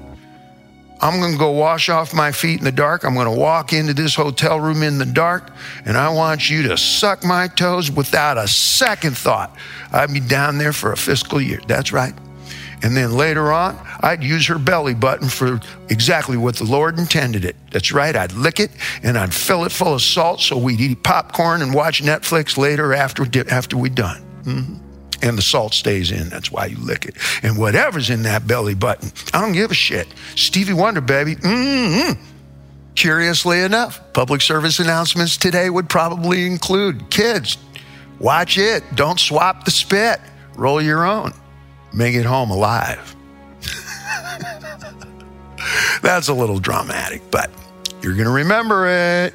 I'm 1.01 1.21
going 1.21 1.33
to 1.33 1.39
go 1.39 1.53
wash 1.53 1.89
off 1.89 2.13
my 2.13 2.33
feet 2.33 2.59
in 2.59 2.65
the 2.65 2.73
dark. 2.73 3.05
I'm 3.05 3.15
going 3.15 3.33
to 3.33 3.41
walk 3.41 3.73
into 3.73 3.95
this 3.95 4.15
hotel 4.15 4.59
room 4.59 4.83
in 4.83 4.99
the 4.99 5.07
dark, 5.07 5.51
and 5.85 5.97
I 5.97 6.09
want 6.09 6.51
you 6.51 6.63
to 6.65 6.77
suck 6.77 7.25
my 7.25 7.47
toes 7.47 7.91
without 7.91 8.37
a 8.37 8.49
second 8.49 9.17
thought. 9.17 9.55
I'd 9.93 10.13
be 10.13 10.21
down 10.21 10.59
there 10.59 10.73
for 10.73 10.93
a 10.93 10.97
fiscal 10.97 11.41
year. 11.41 11.61
That's 11.69 11.93
right. 11.93 12.15
And 12.83 12.97
then 12.97 13.13
later 13.13 13.53
on, 13.53 13.79
I'd 14.01 14.23
use 14.23 14.47
her 14.47 14.59
belly 14.59 14.95
button 14.95 15.29
for 15.29 15.61
exactly 15.89 16.37
what 16.37 16.57
the 16.57 16.65
Lord 16.65 16.99
intended 16.99 17.45
it. 17.45 17.57
That's 17.71 17.93
right. 17.93 18.15
I'd 18.15 18.33
lick 18.33 18.61
it 18.61 18.71
and 19.03 19.19
I'd 19.19 19.35
fill 19.35 19.65
it 19.65 19.73
full 19.73 19.95
of 19.95 20.03
salt 20.03 20.41
so 20.41 20.57
we'd 20.57 20.81
eat 20.81 21.03
popcorn 21.03 21.63
and 21.63 21.75
watch 21.75 22.03
Netflix 22.03 22.57
later 22.57 22.95
after, 22.95 23.27
after 23.51 23.77
we'd 23.77 23.97
done. 23.97 24.23
Mm-hmm. 24.45 24.88
And 25.23 25.37
the 25.37 25.43
salt 25.43 25.75
stays 25.75 26.11
in. 26.11 26.29
That's 26.29 26.51
why 26.51 26.67
you 26.67 26.79
lick 26.79 27.07
it. 27.07 27.17
And 27.43 27.59
whatever's 27.59 28.11
in 28.11 28.23
that 28.23 28.47
belly 28.47 28.75
button, 28.75 29.13
I 29.33 29.41
don't 29.41 29.53
give 29.53 29.71
a 29.71 29.75
shit. 29.75 30.09
Stevie 30.37 30.73
Wonder, 30.73 31.01
baby. 31.01 31.37
Mm-hmm. 31.37 32.23
Curiously 32.95 33.61
enough, 33.61 34.01
public 34.13 34.41
service 34.41 34.81
announcements 34.81 35.37
today 35.37 35.71
would 35.71 35.89
probably 35.89 36.47
include 36.47 37.11
kids, 37.11 37.57
watch 38.19 38.59
it, 38.59 38.83
don't 38.97 39.21
swap 39.21 39.65
the 39.65 39.71
spit, 39.71 40.21
roll 40.57 40.83
your 40.83 41.05
own, 41.05 41.33
make 41.93 42.17
it 42.17 42.25
home 42.25 42.51
alive. 42.51 43.15
That's 46.03 46.27
a 46.27 46.35
little 46.35 46.59
dramatic, 46.59 47.23
but 47.31 47.53
you're 48.03 48.15
going 48.15 48.27
to 48.27 48.33
remember 48.33 48.89
it 48.89 49.35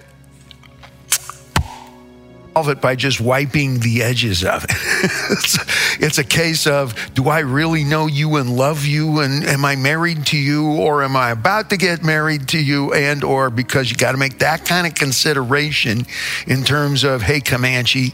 solve 2.53 2.69
it 2.69 2.81
by 2.81 2.95
just 2.95 3.19
wiping 3.19 3.79
the 3.79 4.03
edges 4.03 4.43
of 4.43 4.63
it. 4.63 4.71
it's, 5.31 5.57
it's, 5.99 6.17
a 6.17 6.23
case 6.23 6.67
of 6.67 6.93
do 7.13 7.27
I 7.29 7.39
really 7.39 7.83
know 7.83 8.07
you 8.07 8.35
and 8.35 8.55
love 8.55 8.85
you 8.85 9.19
and 9.19 9.43
am 9.43 9.65
I 9.65 9.75
married 9.75 10.27
to 10.27 10.37
you 10.37 10.71
or 10.73 11.03
am 11.03 11.15
I 11.15 11.31
about 11.31 11.69
to 11.71 11.77
get 11.77 12.03
married 12.03 12.47
to 12.49 12.59
you 12.59 12.93
and 12.93 13.23
or 13.23 13.49
because 13.49 13.89
you 13.89 13.97
got 13.97 14.11
to 14.11 14.17
make 14.17 14.39
that 14.39 14.65
kind 14.65 14.85
of 14.85 14.93
consideration 14.93 16.05
in 16.45 16.63
terms 16.63 17.03
of 17.03 17.23
hey 17.23 17.41
Comanche 17.41 18.13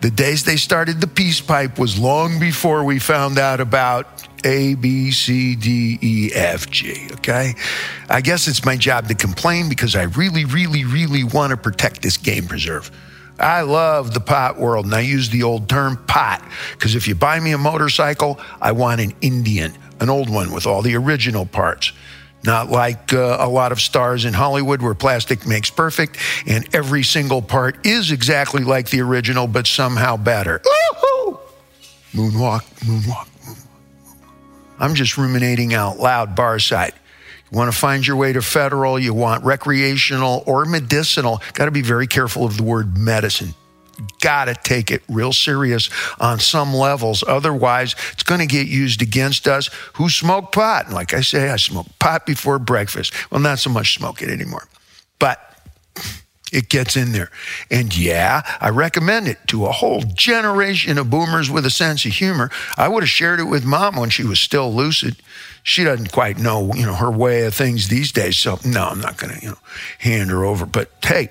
the 0.00 0.10
days 0.10 0.44
they 0.44 0.56
started 0.56 1.00
the 1.00 1.06
peace 1.06 1.40
pipe 1.40 1.78
was 1.78 1.98
long 1.98 2.38
before 2.38 2.84
we 2.84 2.98
found 2.98 3.38
out 3.38 3.60
about 3.60 4.26
a, 4.44 4.74
B, 4.74 5.12
C, 5.12 5.54
D, 5.54 5.98
E, 6.02 6.30
F, 6.34 6.68
G. 6.68 7.08
Okay? 7.12 7.54
I 8.10 8.20
guess 8.20 8.48
it's 8.48 8.64
my 8.64 8.76
job 8.76 9.06
to 9.06 9.14
complain 9.14 9.68
because 9.68 9.94
I 9.94 10.02
really, 10.02 10.44
really, 10.44 10.84
really 10.84 11.22
want 11.22 11.52
to 11.52 11.56
protect 11.56 12.02
this 12.02 12.16
game 12.16 12.46
preserve. 12.46 12.90
I 13.38 13.62
love 13.62 14.14
the 14.14 14.20
pot 14.20 14.58
world, 14.58 14.86
and 14.86 14.94
I 14.94 15.00
use 15.00 15.30
the 15.30 15.42
old 15.42 15.68
term 15.68 15.96
pot 16.06 16.42
because 16.72 16.94
if 16.94 17.08
you 17.08 17.14
buy 17.14 17.40
me 17.40 17.52
a 17.52 17.58
motorcycle, 17.58 18.38
I 18.60 18.72
want 18.72 19.00
an 19.00 19.14
Indian, 19.20 19.72
an 20.00 20.10
old 20.10 20.30
one 20.30 20.52
with 20.52 20.66
all 20.66 20.82
the 20.82 20.94
original 20.96 21.46
parts. 21.46 21.92
Not 22.44 22.70
like 22.70 23.12
uh, 23.12 23.36
a 23.38 23.48
lot 23.48 23.70
of 23.70 23.80
stars 23.80 24.24
in 24.24 24.34
Hollywood 24.34 24.82
where 24.82 24.94
plastic 24.94 25.46
makes 25.46 25.70
perfect 25.70 26.18
and 26.46 26.68
every 26.74 27.04
single 27.04 27.40
part 27.40 27.86
is 27.86 28.10
exactly 28.10 28.64
like 28.64 28.90
the 28.90 29.00
original, 29.00 29.46
but 29.46 29.66
somehow 29.66 30.16
better. 30.16 30.60
Woo-hoo! 30.64 31.38
Moonwalk, 32.14 32.62
moonwalk, 32.80 33.28
moonwalk. 33.44 33.66
I'm 34.80 34.94
just 34.96 35.16
ruminating 35.16 35.72
out 35.72 35.98
loud, 35.98 36.34
bar 36.34 36.58
side. 36.58 36.94
Want 37.52 37.70
to 37.70 37.78
find 37.78 38.06
your 38.06 38.16
way 38.16 38.32
to 38.32 38.40
federal, 38.40 38.98
you 38.98 39.12
want 39.12 39.44
recreational 39.44 40.42
or 40.46 40.64
medicinal. 40.64 41.42
Got 41.52 41.66
to 41.66 41.70
be 41.70 41.82
very 41.82 42.06
careful 42.06 42.46
of 42.46 42.56
the 42.56 42.62
word 42.62 42.96
medicine. 42.96 43.54
Got 44.20 44.46
to 44.46 44.54
take 44.54 44.90
it 44.90 45.02
real 45.06 45.34
serious 45.34 45.90
on 46.18 46.40
some 46.40 46.72
levels. 46.72 47.22
Otherwise, 47.28 47.94
it's 48.12 48.22
going 48.22 48.40
to 48.40 48.46
get 48.46 48.68
used 48.68 49.02
against 49.02 49.46
us 49.46 49.68
who 49.94 50.08
smoke 50.08 50.50
pot. 50.52 50.86
And 50.86 50.94
like 50.94 51.12
I 51.12 51.20
say, 51.20 51.50
I 51.50 51.56
smoke 51.56 51.86
pot 51.98 52.24
before 52.24 52.58
breakfast. 52.58 53.12
Well, 53.30 53.40
not 53.40 53.58
so 53.58 53.68
much 53.68 53.94
smoke 53.94 54.22
it 54.22 54.30
anymore. 54.30 54.66
But 55.18 55.38
it 56.52 56.70
gets 56.70 56.96
in 56.96 57.12
there. 57.12 57.30
And 57.70 57.96
yeah, 57.96 58.42
I 58.62 58.70
recommend 58.70 59.28
it 59.28 59.38
to 59.48 59.66
a 59.66 59.72
whole 59.72 60.00
generation 60.00 60.96
of 60.96 61.10
boomers 61.10 61.50
with 61.50 61.66
a 61.66 61.70
sense 61.70 62.06
of 62.06 62.12
humor. 62.12 62.50
I 62.78 62.88
would 62.88 63.02
have 63.02 63.10
shared 63.10 63.40
it 63.40 63.44
with 63.44 63.64
mom 63.64 63.96
when 63.96 64.10
she 64.10 64.24
was 64.24 64.40
still 64.40 64.72
lucid 64.72 65.16
she 65.62 65.84
doesn't 65.84 66.12
quite 66.12 66.38
know, 66.38 66.72
you 66.74 66.86
know, 66.86 66.94
her 66.94 67.10
way 67.10 67.44
of 67.44 67.54
things 67.54 67.88
these 67.88 68.12
days. 68.12 68.36
So 68.36 68.58
no, 68.64 68.84
I'm 68.84 69.00
not 69.00 69.16
going 69.16 69.34
to, 69.34 69.40
you 69.42 69.50
know, 69.50 69.58
hand 69.98 70.30
her 70.30 70.44
over. 70.44 70.66
But 70.66 70.90
hey, 71.02 71.30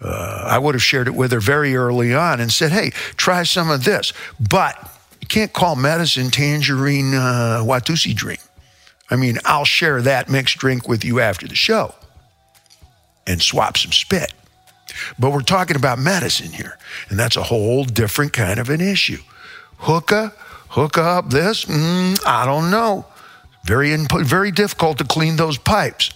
uh, 0.00 0.44
I 0.48 0.58
would 0.58 0.74
have 0.74 0.82
shared 0.82 1.08
it 1.08 1.14
with 1.14 1.32
her 1.32 1.40
very 1.40 1.74
early 1.76 2.14
on 2.14 2.40
and 2.40 2.52
said, 2.52 2.72
hey, 2.72 2.90
try 3.16 3.42
some 3.42 3.70
of 3.70 3.84
this. 3.84 4.12
But 4.38 4.76
you 5.20 5.26
can't 5.26 5.52
call 5.52 5.76
medicine 5.76 6.30
tangerine 6.30 7.14
uh, 7.14 7.62
Watusi 7.64 8.14
drink. 8.14 8.40
I 9.10 9.16
mean, 9.16 9.38
I'll 9.44 9.64
share 9.64 10.00
that 10.02 10.28
mixed 10.28 10.58
drink 10.58 10.88
with 10.88 11.04
you 11.04 11.20
after 11.20 11.46
the 11.46 11.54
show 11.54 11.94
and 13.26 13.42
swap 13.42 13.76
some 13.76 13.92
spit. 13.92 14.32
But 15.18 15.32
we're 15.32 15.42
talking 15.42 15.76
about 15.76 15.98
medicine 15.98 16.52
here, 16.52 16.78
and 17.08 17.18
that's 17.18 17.36
a 17.36 17.42
whole 17.42 17.84
different 17.84 18.32
kind 18.32 18.58
of 18.58 18.68
an 18.68 18.80
issue. 18.80 19.18
Hookah, 19.78 20.32
hook 20.68 20.98
up 20.98 21.30
this, 21.30 21.64
mm, 21.64 22.18
I 22.26 22.44
don't 22.44 22.70
know. 22.70 23.06
Very, 23.64 23.96
very 23.96 24.50
difficult 24.50 24.98
to 24.98 25.04
clean 25.04 25.36
those 25.36 25.56
pipes. 25.56 26.10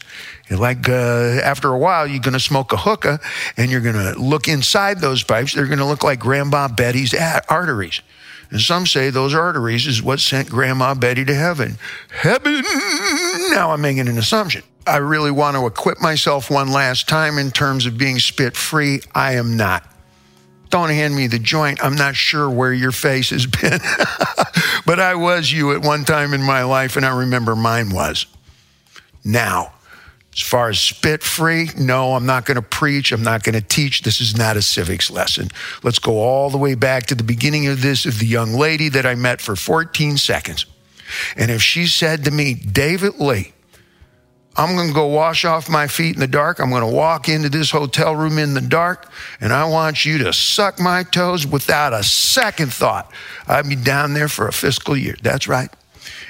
Like 0.50 0.88
uh, 0.88 1.40
after 1.42 1.68
a 1.68 1.78
while, 1.78 2.06
you're 2.06 2.20
going 2.20 2.34
to 2.34 2.40
smoke 2.40 2.72
a 2.72 2.76
hookah 2.76 3.20
and 3.56 3.70
you're 3.70 3.80
going 3.80 3.94
to 3.94 4.20
look 4.20 4.48
inside 4.48 5.00
those 5.00 5.22
pipes. 5.22 5.54
They're 5.54 5.66
going 5.66 5.78
to 5.78 5.84
look 5.84 6.02
like 6.02 6.18
Grandma 6.18 6.68
Betty's 6.68 7.14
arteries. 7.48 8.00
And 8.50 8.60
some 8.60 8.86
say 8.86 9.10
those 9.10 9.34
arteries 9.34 9.86
is 9.86 10.02
what 10.02 10.20
sent 10.20 10.48
Grandma 10.48 10.94
Betty 10.94 11.24
to 11.24 11.34
heaven. 11.34 11.78
Heaven! 12.10 12.62
Now 13.50 13.72
I'm 13.72 13.80
making 13.80 14.08
an 14.08 14.18
assumption. 14.18 14.62
I 14.86 14.98
really 14.98 15.32
want 15.32 15.56
to 15.56 15.66
equip 15.66 16.00
myself 16.00 16.48
one 16.48 16.70
last 16.70 17.08
time 17.08 17.38
in 17.38 17.50
terms 17.50 17.86
of 17.86 17.98
being 17.98 18.20
spit 18.20 18.56
free. 18.56 19.00
I 19.14 19.34
am 19.34 19.56
not. 19.56 19.84
Don't 20.70 20.90
hand 20.90 21.14
me 21.14 21.26
the 21.26 21.38
joint. 21.38 21.82
I'm 21.82 21.94
not 21.94 22.16
sure 22.16 22.50
where 22.50 22.72
your 22.72 22.92
face 22.92 23.30
has 23.30 23.46
been. 23.46 23.78
but 24.86 25.00
I 25.00 25.14
was 25.14 25.50
you 25.50 25.72
at 25.72 25.82
one 25.82 26.04
time 26.04 26.34
in 26.34 26.42
my 26.42 26.64
life, 26.64 26.96
and 26.96 27.06
I 27.06 27.16
remember 27.16 27.54
mine 27.54 27.90
was. 27.90 28.26
Now, 29.24 29.72
as 30.36 30.42
far 30.42 30.68
as 30.68 30.78
spit 30.78 31.22
free, 31.22 31.70
no, 31.78 32.14
I'm 32.14 32.26
not 32.26 32.44
going 32.44 32.56
to 32.56 32.62
preach. 32.62 33.10
I'm 33.10 33.22
not 33.22 33.42
going 33.42 33.54
to 33.54 33.66
teach. 33.66 34.02
This 34.02 34.20
is 34.20 34.36
not 34.36 34.56
a 34.56 34.62
civics 34.62 35.10
lesson. 35.10 35.48
Let's 35.82 35.98
go 35.98 36.18
all 36.18 36.50
the 36.50 36.58
way 36.58 36.74
back 36.74 37.06
to 37.06 37.14
the 37.14 37.24
beginning 37.24 37.68
of 37.68 37.80
this 37.80 38.04
of 38.04 38.18
the 38.18 38.26
young 38.26 38.52
lady 38.52 38.90
that 38.90 39.06
I 39.06 39.14
met 39.14 39.40
for 39.40 39.56
14 39.56 40.18
seconds. 40.18 40.66
And 41.36 41.50
if 41.50 41.62
she 41.62 41.86
said 41.86 42.24
to 42.24 42.30
me, 42.30 42.52
David 42.52 43.18
Lee, 43.18 43.54
I'm 44.56 44.74
going 44.74 44.88
to 44.88 44.94
go 44.94 45.06
wash 45.06 45.44
off 45.44 45.68
my 45.68 45.86
feet 45.86 46.14
in 46.14 46.20
the 46.20 46.26
dark. 46.26 46.60
I'm 46.60 46.70
going 46.70 46.82
to 46.82 46.86
walk 46.86 47.28
into 47.28 47.48
this 47.48 47.70
hotel 47.70 48.16
room 48.16 48.38
in 48.38 48.54
the 48.54 48.60
dark, 48.60 49.10
and 49.40 49.52
I 49.52 49.66
want 49.66 50.04
you 50.04 50.18
to 50.18 50.32
suck 50.32 50.80
my 50.80 51.02
toes 51.02 51.46
without 51.46 51.92
a 51.92 52.02
second 52.02 52.72
thought. 52.72 53.10
I'd 53.46 53.68
be 53.68 53.76
down 53.76 54.14
there 54.14 54.28
for 54.28 54.48
a 54.48 54.52
fiscal 54.52 54.96
year. 54.96 55.16
That's 55.22 55.46
right. 55.46 55.68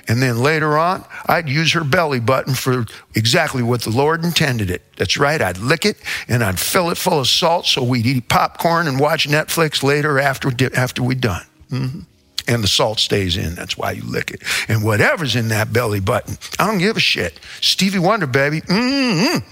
And 0.09 0.23
then 0.23 0.39
later 0.39 0.79
on, 0.79 1.05
I'd 1.27 1.49
use 1.49 1.73
her 1.73 1.85
belly 1.85 2.21
button 2.21 2.55
for 2.55 2.87
exactly 3.15 3.63
what 3.63 3.83
the 3.83 3.91
Lord 3.91 4.25
intended 4.25 4.71
it. 4.71 4.83
That's 4.97 5.17
right. 5.17 5.41
I'd 5.41 5.59
lick 5.59 5.85
it 5.85 5.97
and 6.29 6.45
I'd 6.45 6.61
fill 6.61 6.91
it 6.91 6.97
full 6.97 7.19
of 7.19 7.29
salt 7.29 7.67
so 7.67 7.83
we'd 7.83 8.07
eat 8.07 8.29
popcorn 8.29 8.87
and 8.87 9.01
watch 9.01 9.29
Netflix 9.29 9.83
later 9.83 10.21
after, 10.21 10.53
after 10.75 11.03
we'd 11.03 11.21
done. 11.21 11.45
Mm-hmm 11.71 12.01
and 12.47 12.63
the 12.63 12.69
salt 12.69 13.01
stays 13.01 13.37
in. 13.37 13.55
That's 13.55 13.77
why 13.77 13.93
you 13.93 14.03
lick 14.03 14.31
it. 14.31 14.43
And 14.69 14.85
whatever's 14.85 15.37
in 15.37 15.49
that 15.49 15.73
belly 15.73 16.01
button, 16.01 16.37
I 16.59 16.67
don't 16.67 16.79
give 16.79 16.97
a 16.97 17.01
shit. 17.01 17.41
Stevie 17.61 17.99
Wonder, 17.99 18.27
baby. 18.27 18.61
Mm-hmm. 18.63 19.49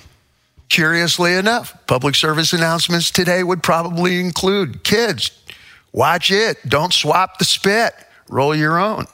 Curiously 0.68 1.35
enough, 1.35 1.87
public 1.87 2.14
service 2.14 2.52
announcements 2.52 3.11
today 3.11 3.42
would 3.42 3.62
probably 3.62 4.18
include 4.18 4.83
kids, 4.83 5.30
watch 5.92 6.30
it, 6.30 6.59
don't 6.66 6.92
swap 6.92 7.38
the 7.38 7.44
spit, 7.44 7.92
roll 8.28 8.54
your 8.54 8.78
own, 8.78 9.07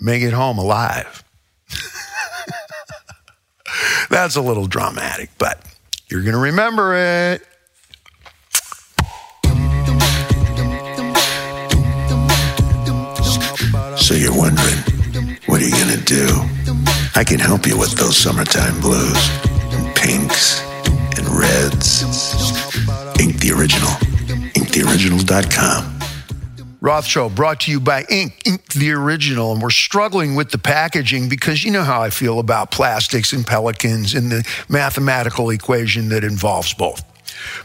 make 0.00 0.22
it 0.22 0.32
home 0.32 0.58
alive. 0.58 1.22
That's 4.10 4.36
a 4.36 4.42
little 4.42 4.66
dramatic, 4.66 5.30
but 5.38 5.62
you're 6.08 6.22
going 6.22 6.34
to 6.34 6.40
remember 6.40 6.94
it. 6.94 7.47
So 13.98 14.14
you're 14.14 14.36
wondering, 14.36 14.78
what 15.46 15.60
are 15.60 15.64
you 15.64 15.72
gonna 15.72 16.02
do? 16.04 16.26
I 17.14 17.24
can 17.24 17.38
help 17.38 17.66
you 17.66 17.76
with 17.76 17.92
those 17.92 18.16
summertime 18.16 18.80
blues, 18.80 19.18
and 19.72 19.94
pinks, 19.96 20.62
and 21.18 21.26
reds. 21.28 22.02
Ink 23.20 23.40
the 23.40 23.52
Original. 23.52 23.90
InkTheOriginal.com. 24.54 25.98
Roth 26.80 27.34
brought 27.34 27.60
to 27.60 27.72
you 27.72 27.80
by 27.80 28.04
Ink, 28.08 28.40
Ink 28.46 28.72
the 28.72 28.92
Original. 28.92 29.52
And 29.52 29.60
we're 29.60 29.70
struggling 29.70 30.36
with 30.36 30.52
the 30.52 30.58
packaging 30.58 31.28
because 31.28 31.64
you 31.64 31.72
know 31.72 31.82
how 31.82 32.00
I 32.00 32.10
feel 32.10 32.38
about 32.38 32.70
plastics 32.70 33.32
and 33.32 33.44
pelicans 33.44 34.14
and 34.14 34.30
the 34.30 34.48
mathematical 34.68 35.50
equation 35.50 36.08
that 36.10 36.22
involves 36.22 36.72
both. 36.72 37.02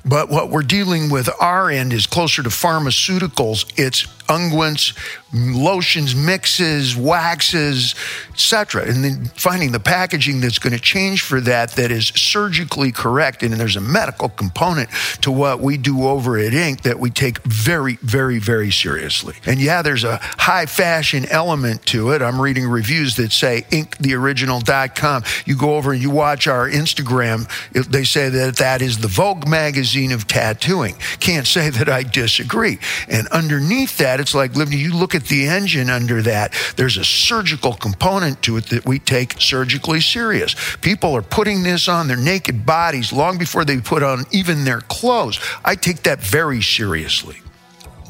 But 0.06 0.30
what 0.30 0.50
we're 0.50 0.64
dealing 0.64 1.10
with 1.10 1.30
our 1.40 1.70
end 1.70 1.94
is 1.94 2.08
closer 2.08 2.44
to 2.44 2.50
pharmaceuticals. 2.50 3.72
It's 3.78 4.08
unguents, 4.28 4.98
lotions, 5.34 6.16
mixes, 6.16 6.96
waxes, 6.96 7.96
etc. 8.32 8.86
And 8.88 9.04
then 9.04 9.26
finding 9.36 9.72
the 9.72 9.80
packaging 9.80 10.42
that's 10.42 10.60
going 10.60 10.74
to 10.74 10.80
change 10.80 11.22
for 11.22 11.42
that 11.42 11.72
that 11.72 11.92
is 11.92 12.08
surgically 12.08 12.92
correct. 12.92 13.44
And 13.44 13.54
there's 13.54 13.76
a 13.76 13.82
medical 13.82 14.30
component 14.30 14.90
to 15.22 15.32
what 15.32 15.60
we 15.60 15.78
do 15.78 16.08
over 16.08 16.38
at 16.38 16.54
Ink 16.54 16.82
that 16.82 17.00
we 17.00 17.10
take 17.10 17.40
very, 17.44 17.96
very, 17.98 18.40
very 18.40 18.72
seriously. 18.72 19.36
And 19.46 19.60
yeah, 19.60 19.82
there's 19.82 20.04
a 20.04 20.20
high 20.22 20.66
fashion 20.66 21.26
element 21.30 21.86
to 21.88 22.12
it. 22.12 22.22
I'm 22.22 22.40
reading 22.40 22.68
reviews 22.68 23.16
that 23.16 23.32
say 23.32 23.66
inktheoriginal.com. 23.72 25.24
You 25.46 25.58
go 25.58 25.76
over 25.76 25.94
and 25.94 26.02
you 26.02 26.10
watch 26.10 26.48
our 26.48 26.70
Instagram, 26.70 27.50
they 27.72 28.04
say 28.04 28.30
that 28.30 28.58
that 28.58 28.82
is 28.82 29.00
the 29.00 29.08
Vogue 29.08 29.48
magazine 29.48 30.12
of 30.12 30.28
tattooing. 30.28 30.96
Can't 31.20 31.48
say 31.48 31.70
that 31.70 31.90
I 31.90 32.04
disagree. 32.04 32.80
And 33.08 33.28
underneath 33.30 33.98
that, 33.98 34.13
that, 34.14 34.22
it's 34.22 34.36
like 34.36 34.56
living. 34.56 34.78
You 34.78 34.94
look 34.94 35.16
at 35.16 35.26
the 35.26 35.48
engine 35.48 35.90
under 35.90 36.22
that, 36.22 36.54
there's 36.76 36.98
a 36.98 37.04
surgical 37.04 37.74
component 37.74 38.44
to 38.44 38.58
it 38.58 38.68
that 38.68 38.86
we 38.86 39.00
take 39.00 39.42
surgically 39.42 40.02
serious. 40.02 40.56
People 40.82 41.16
are 41.16 41.24
putting 41.24 41.64
this 41.64 41.88
on 41.88 42.08
their 42.08 42.18
naked 42.18 42.64
bodies 42.64 43.12
long 43.12 43.40
before 43.40 43.66
they 43.66 43.80
put 43.80 44.04
on 44.04 44.26
even 44.32 44.66
their 44.66 44.82
clothes. 44.82 45.40
I 45.66 45.76
take 45.76 46.04
that 46.04 46.20
very 46.20 46.62
seriously. 46.62 47.38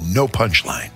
No 0.05 0.27
punchline. 0.27 0.91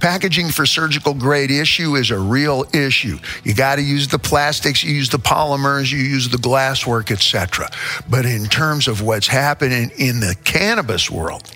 Packaging 0.00 0.50
for 0.50 0.66
surgical 0.66 1.14
grade 1.14 1.50
issue 1.50 1.94
is 1.94 2.10
a 2.10 2.18
real 2.18 2.66
issue. 2.74 3.18
You 3.44 3.54
got 3.54 3.76
to 3.76 3.82
use 3.82 4.08
the 4.08 4.18
plastics, 4.18 4.84
you 4.84 4.92
use 4.92 5.08
the 5.08 5.18
polymers, 5.18 5.90
you 5.92 5.98
use 5.98 6.28
the 6.28 6.38
glasswork, 6.38 7.10
etc. 7.10 7.70
But 8.10 8.26
in 8.26 8.46
terms 8.46 8.86
of 8.88 9.00
what's 9.00 9.28
happening 9.28 9.92
in 9.96 10.20
the 10.20 10.36
cannabis 10.44 11.08
world, 11.08 11.50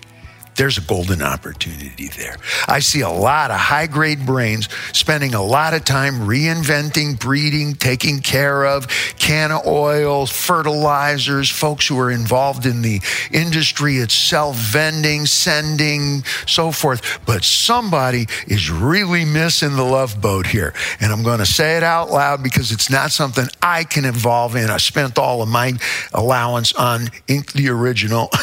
there's 0.57 0.77
a 0.77 0.81
golden 0.81 1.21
opportunity 1.21 2.09
there. 2.17 2.37
I 2.67 2.79
see 2.79 3.01
a 3.01 3.09
lot 3.09 3.51
of 3.51 3.57
high 3.57 3.87
grade 3.87 4.25
brains 4.25 4.67
spending 4.91 5.35
a 5.35 5.43
lot 5.43 5.73
of 5.73 5.85
time 5.85 6.15
reinventing, 6.27 7.19
breeding, 7.19 7.75
taking 7.75 8.19
care 8.19 8.65
of 8.65 8.87
canna 9.19 9.61
oils, 9.67 10.31
fertilizers, 10.31 11.49
folks 11.49 11.87
who 11.87 11.99
are 11.99 12.11
involved 12.11 12.65
in 12.65 12.81
the 12.81 12.99
industry 13.31 13.97
itself, 13.97 14.55
vending, 14.55 15.27
sending, 15.27 16.23
so 16.47 16.71
forth. 16.71 17.19
But 17.25 17.43
somebody 17.43 18.25
is 18.47 18.71
really 18.71 19.25
missing 19.25 19.75
the 19.75 19.83
love 19.83 20.19
boat 20.19 20.47
here. 20.47 20.73
And 20.99 21.11
I'm 21.11 21.21
going 21.21 21.39
to 21.39 21.45
say 21.45 21.77
it 21.77 21.83
out 21.83 22.09
loud 22.09 22.41
because 22.41 22.71
it's 22.71 22.89
not 22.89 23.11
something 23.11 23.45
I 23.61 23.83
can 23.83 24.05
involve 24.05 24.55
in. 24.55 24.71
I 24.71 24.77
spent 24.77 25.19
all 25.19 25.43
of 25.43 25.49
my 25.49 25.73
allowance 26.13 26.73
on 26.73 27.09
Ink 27.27 27.53
the 27.53 27.69
Original, 27.69 28.27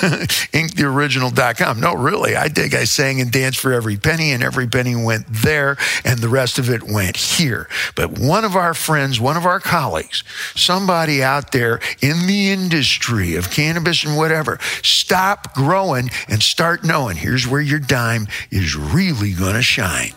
inktheoriginal.com. 0.53 1.81
No, 1.81 2.04
really. 2.05 2.37
I 2.37 2.49
think 2.49 2.75
I 2.75 2.85
sang 2.85 3.21
and 3.21 3.33
danced 3.33 3.59
for 3.59 3.73
every 3.73 3.97
penny, 3.97 4.33
and 4.33 4.43
every 4.43 4.67
penny 4.67 4.95
went 4.95 5.27
there, 5.29 5.77
and 6.05 6.19
the 6.19 6.29
rest 6.29 6.59
of 6.59 6.69
it 6.69 6.83
went 6.83 7.17
here. 7.17 7.69
But 7.97 8.19
one 8.19 8.45
of 8.45 8.55
our 8.55 8.75
friends, 8.75 9.19
one 9.19 9.37
of 9.37 9.47
our 9.47 9.61
colleagues, 9.61 10.23
somebody 10.55 11.23
out 11.23 11.53
there 11.53 11.81
in 12.01 12.27
the 12.27 12.51
industry 12.51 13.35
of 13.37 13.51
cannabis 13.51 14.05
and 14.05 14.17
whatever, 14.17 14.59
stop 14.83 15.55
growing 15.55 16.11
and 16.29 16.43
start 16.43 16.85
knowing 16.85 17.17
here's 17.17 17.49
where 17.49 17.61
your 17.61 17.81
dime 17.81 18.29
is 18.51 18.77
really 18.77 19.33
going 19.33 19.55
to 19.55 19.63
shine. 19.63 20.13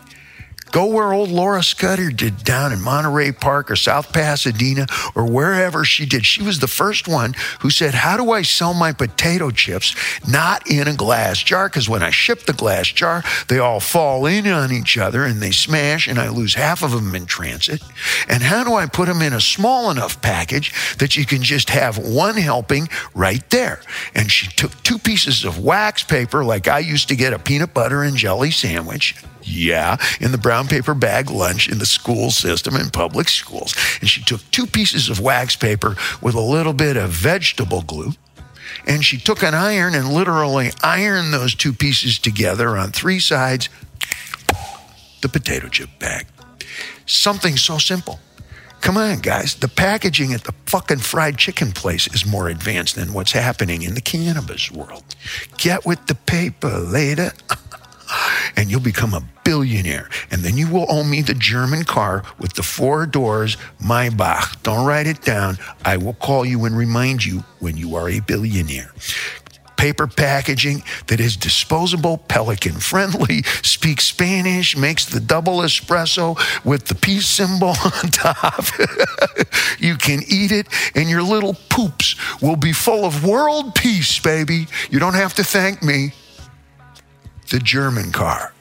Go 0.78 0.86
where 0.86 1.12
old 1.12 1.32
Laura 1.32 1.63
Scudder 1.63 2.12
did 2.12 2.44
down 2.44 2.72
in 2.72 2.84
Monterey 2.84 3.32
Park 3.32 3.72
or 3.72 3.76
South 3.76 4.13
Pasadena 4.13 4.86
or 5.16 5.26
wherever 5.26 5.84
she 5.84 6.06
did. 6.06 6.24
She 6.24 6.44
was 6.44 6.60
the 6.60 6.68
first 6.68 7.08
one 7.08 7.34
who 7.62 7.72
said, 7.72 7.96
How 7.96 8.16
do 8.16 8.30
I 8.30 8.44
sell 8.44 8.76
my 8.76 8.92
potato 8.92 9.50
chips 9.50 9.96
not 10.30 10.70
in 10.70 10.88
a 10.88 10.94
glass 10.94 11.42
jar? 11.42 11.68
Because 11.68 11.90
when 11.90 12.04
I 12.04 12.12
ship 12.12 12.44
the 12.44 12.54
glass 12.54 12.90
jar, 12.90 13.24
they 13.48 13.58
all 13.58 13.80
fall 13.80 14.28
in 14.28 14.46
on 14.46 14.72
each 14.72 15.00
other 15.00 15.26
and 15.26 15.42
they 15.42 15.50
smash, 15.50 16.08
and 16.08 16.20
I 16.20 16.30
lose 16.30 16.54
half 16.54 16.84
of 16.84 16.92
them 16.92 17.16
in 17.16 17.26
transit. 17.26 17.82
And 18.30 18.44
how 18.44 18.63
do 18.63 18.76
I 18.76 18.86
put 18.86 19.08
them 19.08 19.24
in 19.24 19.34
a 19.34 19.42
small 19.42 19.90
enough 19.90 20.22
package 20.22 20.96
that 20.98 21.18
you 21.18 21.26
can 21.26 21.42
just 21.42 21.72
have 21.72 21.98
one 21.98 22.36
helping 22.36 22.88
right 23.16 23.50
there? 23.50 23.82
And 24.13 24.32
she 24.32 24.48
took 24.48 24.84
two 24.84 25.00
pieces 25.00 25.44
of 25.44 25.58
wax 25.58 26.04
paper, 26.04 26.46
like 26.46 26.68
I 26.68 26.78
used 26.78 27.08
to 27.08 27.16
get 27.16 27.34
a 27.34 27.40
peanut 27.40 27.74
butter 27.74 28.04
and 28.04 28.16
jelly 28.16 28.52
sandwich 28.52 29.16
yeah, 29.48 29.98
in 30.20 30.32
the 30.32 30.38
brown 30.38 30.68
paper 30.68 30.94
bag 30.94 31.30
lunch 31.30 31.70
in 31.70 31.80
the 31.80 31.86
school 31.86 32.32
system 32.32 32.76
in 32.76 32.90
public 32.90 33.30
schools. 33.30 33.76
And 34.02 34.10
she 34.10 34.22
took 34.24 34.42
two 34.52 34.68
pieces 34.68 35.10
of 35.10 35.20
wax 35.20 35.56
paper 35.56 35.96
with 36.22 36.36
a 36.36 36.42
little 36.42 36.74
bit 36.74 36.98
of 36.98 37.10
vegetable 37.10 37.82
glue. 37.82 38.12
And 38.86 39.04
she 39.04 39.18
took 39.18 39.44
an 39.44 39.54
iron 39.54 39.96
and 39.96 40.14
literally 40.14 40.72
ironed 40.84 41.34
those 41.34 41.56
two 41.56 41.74
pieces 41.74 42.20
together 42.20 42.78
on 42.78 42.92
three 42.92 43.20
sides, 43.20 43.70
the 45.22 45.30
potato 45.30 45.68
chip 45.70 45.90
bag. 46.00 46.28
Something 47.06 47.56
so 47.58 47.78
simple. 47.78 48.20
Come 48.82 48.98
on, 48.98 49.20
guys. 49.20 49.56
The 49.56 49.68
packaging 49.68 50.34
at 50.34 50.44
the 50.44 50.54
fucking 50.66 51.00
fried 51.00 51.38
chicken 51.38 51.72
place 51.72 52.08
is 52.14 52.26
more 52.26 52.48
advanced 52.48 52.96
than 52.96 53.12
what's 53.14 53.32
happening 53.32 53.82
in 53.82 53.96
the 53.96 54.02
cannabis 54.02 54.72
world. 54.72 55.04
Get 55.58 55.86
with 55.86 56.06
the 56.08 56.16
paper 56.16 56.78
later. 56.78 57.32
and 58.56 58.70
you'll 58.70 58.80
become 58.80 59.13
a 59.13 59.24
billionaire. 59.43 60.10
And 60.32 60.41
then 60.41 60.58
you 60.58 60.70
will 60.70 60.86
owe 60.89 61.04
me 61.04 61.22
the 61.22 61.34
German 61.34 61.84
car 61.84 62.24
with 62.39 62.54
the 62.54 62.63
four 62.63 63.06
doors, 63.06 63.58
Maybach. 63.82 64.62
Don't 64.63 64.86
write 64.86 65.08
it 65.08 65.22
down. 65.22 65.58
I 65.86 65.98
will 65.98 66.13
call 66.13 66.46
you 66.46 66.65
and 66.65 66.78
remind 66.78 67.26
you 67.26 67.43
when 67.60 67.78
you 67.78 67.96
are 67.96 68.10
a 68.10 68.20
billionaire 68.20 68.93
paper 69.78 70.08
packaging 70.08 70.84
that 71.06 71.20
is 71.20 71.38
disposable, 71.38 72.17
pelican 72.17 72.74
friendly, 72.74 73.43
speaks 73.62 74.06
Spanish, 74.06 74.76
makes 74.76 75.06
the 75.06 75.20
double 75.20 75.60
espresso 75.60 76.36
with 76.65 76.86
the 76.88 76.96
peace 76.96 77.28
symbol 77.28 77.70
on 78.04 78.10
top. 78.10 78.65
you 79.80 79.96
can 79.96 80.20
eat 80.28 80.52
it, 80.52 80.67
and 80.96 81.10
your 81.10 81.22
little 81.22 81.56
poops 81.70 82.15
will 82.41 82.56
be 82.56 82.74
full 82.74 83.06
of 83.06 83.24
world 83.24 83.76
peace, 83.76 84.20
baby. 84.20 84.67
You 84.89 85.00
don't 85.00 85.13
have 85.13 85.36
to 85.36 85.43
thank 85.43 85.82
me 85.82 86.12
the 87.50 87.60
German 87.60 88.12
car. 88.12 88.54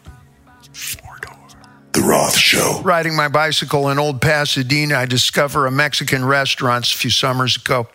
The 1.92 2.03
Roth 2.03 2.37
Show. 2.37 2.83
Riding 2.85 3.16
my 3.16 3.29
bicycle 3.29 3.88
in 3.88 3.99
Old 3.99 4.20
Pasadena, 4.20 4.96
I 4.96 5.07
discover 5.07 5.66
a 5.66 5.70
Mexican 5.70 6.25
restaurant 6.25 6.87
a 6.92 6.96
few 6.96 7.11
summers 7.11 7.57
ago. 7.57 7.88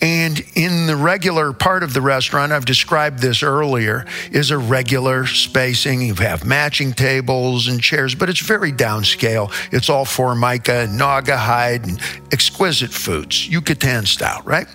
And 0.00 0.44
in 0.56 0.86
the 0.86 0.96
regular 0.96 1.52
part 1.52 1.84
of 1.84 1.94
the 1.94 2.00
restaurant, 2.00 2.50
I've 2.50 2.64
described 2.64 3.20
this 3.20 3.42
earlier, 3.42 4.04
is 4.32 4.50
a 4.50 4.58
regular 4.58 5.26
spacing. 5.26 6.02
You 6.02 6.14
have 6.14 6.44
matching 6.44 6.92
tables 6.92 7.68
and 7.68 7.80
chairs, 7.80 8.16
but 8.16 8.28
it's 8.28 8.40
very 8.40 8.72
downscale. 8.72 9.52
It's 9.72 9.88
all 9.88 10.04
formica, 10.04 10.72
and 10.72 10.98
Naugahyde 10.98 11.84
and 11.84 12.00
exquisite 12.32 12.90
foods, 12.90 13.46
Yucatan 13.48 14.06
style, 14.06 14.42
right? 14.44 14.66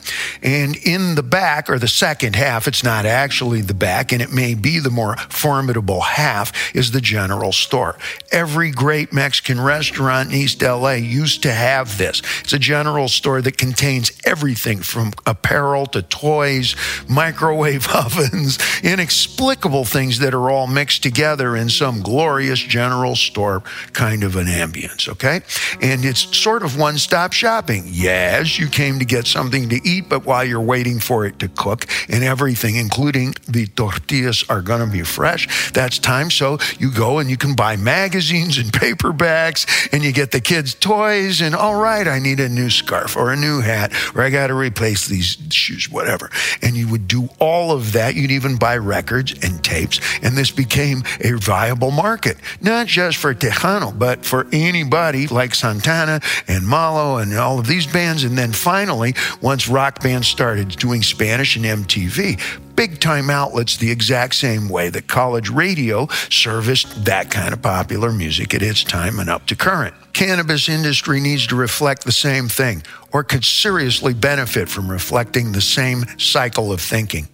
And 0.41 0.77
in 0.77 1.15
the 1.15 1.23
back, 1.23 1.69
or 1.69 1.77
the 1.77 1.89
second 1.89 2.37
half, 2.37 2.65
it's 2.65 2.83
not 2.83 3.05
actually 3.05 3.61
the 3.61 3.73
back, 3.73 4.13
and 4.13 4.21
it 4.21 4.31
may 4.31 4.53
be 4.53 4.79
the 4.79 4.89
more 4.89 5.17
formidable 5.29 6.01
half, 6.01 6.73
is 6.73 6.91
the 6.91 7.01
general 7.01 7.51
store. 7.51 7.97
Every 8.31 8.71
great 8.71 9.11
Mexican 9.11 9.59
restaurant 9.59 10.29
in 10.29 10.35
East 10.35 10.61
LA 10.61 10.93
used 10.93 11.43
to 11.43 11.51
have 11.51 11.97
this. 11.97 12.21
It's 12.41 12.53
a 12.53 12.59
general 12.59 13.09
store 13.09 13.41
that 13.41 13.57
contains 13.57 14.11
everything 14.47 14.79
from 14.81 15.11
apparel 15.25 15.85
to 15.85 16.01
toys, 16.01 16.73
microwave 17.09 17.85
ovens, 17.93 18.57
inexplicable 18.81 19.83
things 19.83 20.19
that 20.19 20.33
are 20.33 20.49
all 20.49 20.67
mixed 20.67 21.03
together 21.03 21.57
in 21.57 21.67
some 21.67 22.01
glorious 22.01 22.59
general 22.59 23.13
store 23.13 23.61
kind 23.91 24.23
of 24.23 24.37
an 24.37 24.45
ambience, 24.45 25.09
okay? 25.09 25.41
And 25.81 26.05
it's 26.05 26.37
sort 26.37 26.63
of 26.63 26.79
one 26.79 26.97
stop 26.97 27.33
shopping. 27.33 27.83
Yes, 27.87 28.57
you 28.57 28.69
came 28.69 28.99
to 28.99 29.05
get 29.05 29.27
something 29.27 29.67
to 29.67 29.85
eat, 29.85 30.07
but 30.07 30.25
while 30.25 30.45
you're 30.45 30.61
waiting 30.61 31.01
for 31.01 31.25
it 31.25 31.39
to 31.39 31.49
cook 31.49 31.85
and 32.07 32.23
everything, 32.23 32.77
including 32.77 33.33
the 33.49 33.67
tortillas, 33.67 34.45
are 34.47 34.61
going 34.61 34.79
to 34.79 34.89
be 34.89 35.03
fresh, 35.03 35.73
that's 35.73 35.99
time. 35.99 36.31
So 36.31 36.57
you 36.79 36.89
go 36.89 37.19
and 37.19 37.29
you 37.29 37.35
can 37.35 37.53
buy 37.53 37.75
magazines 37.75 38.57
and 38.57 38.71
paperbacks 38.71 39.91
and 39.91 40.05
you 40.05 40.13
get 40.13 40.31
the 40.31 40.39
kids' 40.39 40.73
toys. 40.73 41.41
And 41.41 41.53
all 41.53 41.75
right, 41.75 42.07
I 42.07 42.19
need 42.19 42.39
a 42.39 42.47
new 42.47 42.69
scarf 42.69 43.17
or 43.17 43.33
a 43.33 43.35
new 43.35 43.59
hat 43.59 43.91
or 44.15 44.21
I 44.21 44.29
got 44.37 44.47
to 44.47 44.53
replace 44.53 45.07
these 45.07 45.35
shoes, 45.49 45.89
whatever. 45.89 46.29
And 46.61 46.75
you 46.75 46.87
would 46.89 47.07
do 47.07 47.27
all 47.39 47.71
of 47.71 47.93
that. 47.93 48.13
You'd 48.13 48.29
even 48.29 48.57
buy 48.57 48.77
records 48.77 49.33
and 49.43 49.63
tapes. 49.63 49.99
And 50.21 50.37
this 50.37 50.51
became 50.51 51.03
a 51.21 51.31
viable 51.31 51.89
market, 51.89 52.37
not 52.61 52.85
just 52.85 53.17
for 53.17 53.33
Tejano, 53.33 53.97
but 53.97 54.23
for 54.23 54.45
anybody 54.51 55.25
like 55.25 55.55
Santana 55.55 56.21
and 56.47 56.67
Malo 56.67 57.17
and 57.17 57.33
all 57.33 57.57
of 57.57 57.65
these 57.65 57.87
bands. 57.87 58.23
And 58.23 58.37
then 58.37 58.51
finally, 58.51 59.15
once 59.41 59.67
rock 59.67 60.03
bands 60.03 60.27
started 60.27 60.69
doing 60.69 61.01
Spanish 61.01 61.55
and 61.55 61.65
MTV, 61.65 62.39
big 62.75 62.99
time 62.99 63.31
outlets 63.31 63.77
the 63.77 63.89
exact 63.89 64.35
same 64.35 64.69
way 64.69 64.89
that 64.89 65.07
college 65.07 65.49
radio 65.49 66.07
serviced 66.29 67.05
that 67.05 67.31
kind 67.31 67.53
of 67.53 67.61
popular 67.63 68.11
music 68.11 68.53
at 68.53 68.61
its 68.61 68.83
time 68.83 69.19
and 69.19 69.29
up 69.29 69.47
to 69.47 69.55
current. 69.55 69.95
Cannabis 70.13 70.69
industry 70.69 71.19
needs 71.19 71.47
to 71.47 71.55
reflect 71.55 72.03
the 72.03 72.11
same 72.11 72.47
thing 72.47 72.83
or 73.17 73.23
could 73.23 73.43
seriously 73.43 74.13
benefit 74.13 74.69
from 74.69 74.91
reflecting 74.91 75.51
the 75.51 75.59
same 75.59 76.05
cycle 76.19 76.71
of 76.71 76.79
thinking. 76.79 77.27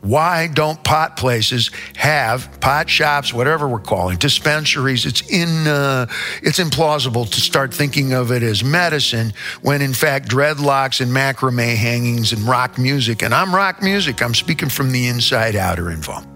Why 0.00 0.46
don't 0.46 0.82
pot 0.82 1.18
places 1.18 1.70
have 1.94 2.58
pot 2.62 2.88
shops, 2.88 3.30
whatever 3.30 3.68
we're 3.68 3.80
calling 3.80 4.16
dispensaries? 4.16 5.04
It's 5.04 5.20
in 5.30 5.66
uh, 5.66 6.06
it's 6.42 6.58
implausible 6.58 7.30
to 7.30 7.40
start 7.42 7.74
thinking 7.74 8.14
of 8.14 8.32
it 8.32 8.42
as 8.42 8.64
medicine 8.64 9.34
when 9.60 9.82
in 9.82 9.92
fact 9.92 10.26
dreadlocks 10.26 11.02
and 11.02 11.12
macrame 11.12 11.76
hangings 11.76 12.32
and 12.32 12.40
rock 12.44 12.78
music, 12.78 13.20
and 13.22 13.34
I'm 13.34 13.54
rock 13.54 13.82
music. 13.82 14.22
I'm 14.22 14.34
speaking 14.34 14.70
from 14.70 14.90
the 14.90 15.08
inside 15.08 15.54
out 15.54 15.78
are 15.78 15.90
involved. 15.90 16.28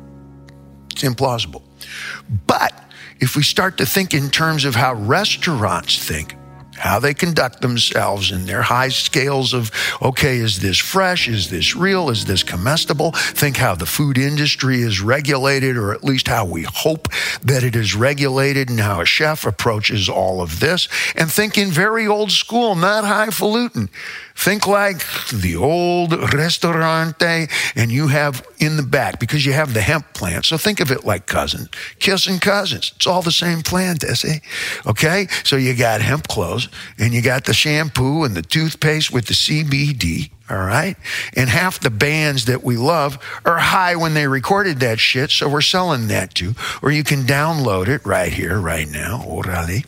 It's 0.90 1.04
implausible, 1.04 1.62
but 2.46 2.74
if 3.18 3.34
we 3.34 3.42
start 3.42 3.78
to 3.78 3.86
think 3.86 4.12
in 4.12 4.28
terms 4.28 4.66
of 4.66 4.74
how 4.74 4.92
restaurants 4.92 6.06
think, 6.06 6.34
how 6.78 6.98
they 6.98 7.14
conduct 7.14 7.60
themselves 7.60 8.30
in 8.30 8.46
their 8.46 8.62
high 8.62 8.88
scales 8.88 9.52
of, 9.52 9.70
okay, 10.00 10.38
is 10.38 10.60
this 10.60 10.78
fresh? 10.78 11.28
Is 11.28 11.50
this 11.50 11.76
real? 11.76 12.10
Is 12.10 12.24
this 12.24 12.42
comestible? 12.42 13.12
Think 13.12 13.56
how 13.56 13.74
the 13.74 13.86
food 13.86 14.18
industry 14.18 14.82
is 14.82 15.00
regulated, 15.00 15.76
or 15.76 15.92
at 15.92 16.04
least 16.04 16.28
how 16.28 16.44
we 16.44 16.62
hope 16.62 17.08
that 17.42 17.62
it 17.62 17.76
is 17.76 17.94
regulated, 17.94 18.70
and 18.70 18.80
how 18.80 19.00
a 19.00 19.06
chef 19.06 19.46
approaches 19.46 20.08
all 20.08 20.40
of 20.40 20.60
this. 20.60 20.88
And 21.14 21.30
think 21.30 21.58
in 21.58 21.70
very 21.70 22.06
old 22.06 22.30
school, 22.30 22.74
not 22.74 23.04
highfalutin. 23.04 23.90
Think 24.38 24.68
like 24.68 25.04
the 25.32 25.56
old 25.56 26.12
restaurante, 26.32 27.50
and 27.74 27.90
you 27.90 28.06
have 28.06 28.46
in 28.60 28.76
the 28.76 28.84
back 28.84 29.18
because 29.18 29.44
you 29.44 29.52
have 29.52 29.74
the 29.74 29.80
hemp 29.80 30.14
plant. 30.14 30.44
So 30.44 30.56
think 30.56 30.78
of 30.78 30.92
it 30.92 31.04
like 31.04 31.26
cousins, 31.26 31.68
kissing 31.98 32.38
cousins. 32.38 32.92
It's 32.94 33.06
all 33.06 33.20
the 33.20 33.32
same 33.32 33.62
plant, 33.62 34.04
eh, 34.04 34.12
Essie. 34.12 34.40
Okay, 34.86 35.26
so 35.42 35.56
you 35.56 35.74
got 35.74 36.02
hemp 36.02 36.28
clothes, 36.28 36.68
and 37.00 37.12
you 37.12 37.20
got 37.20 37.46
the 37.46 37.52
shampoo 37.52 38.22
and 38.22 38.36
the 38.36 38.42
toothpaste 38.42 39.12
with 39.12 39.26
the 39.26 39.34
CBD 39.34 40.30
all 40.50 40.58
right? 40.58 40.96
And 41.36 41.50
half 41.50 41.78
the 41.80 41.90
bands 41.90 42.46
that 42.46 42.64
we 42.64 42.76
love 42.76 43.18
are 43.44 43.58
high 43.58 43.96
when 43.96 44.14
they 44.14 44.26
recorded 44.26 44.80
that 44.80 44.98
shit, 44.98 45.30
so 45.30 45.48
we're 45.48 45.60
selling 45.60 46.08
that 46.08 46.34
too. 46.34 46.54
Or 46.82 46.90
you 46.90 47.04
can 47.04 47.24
download 47.24 47.88
it 47.88 48.04
right 48.06 48.32
here, 48.32 48.58
right 48.58 48.88
now, 48.88 49.18
orale. 49.26 49.84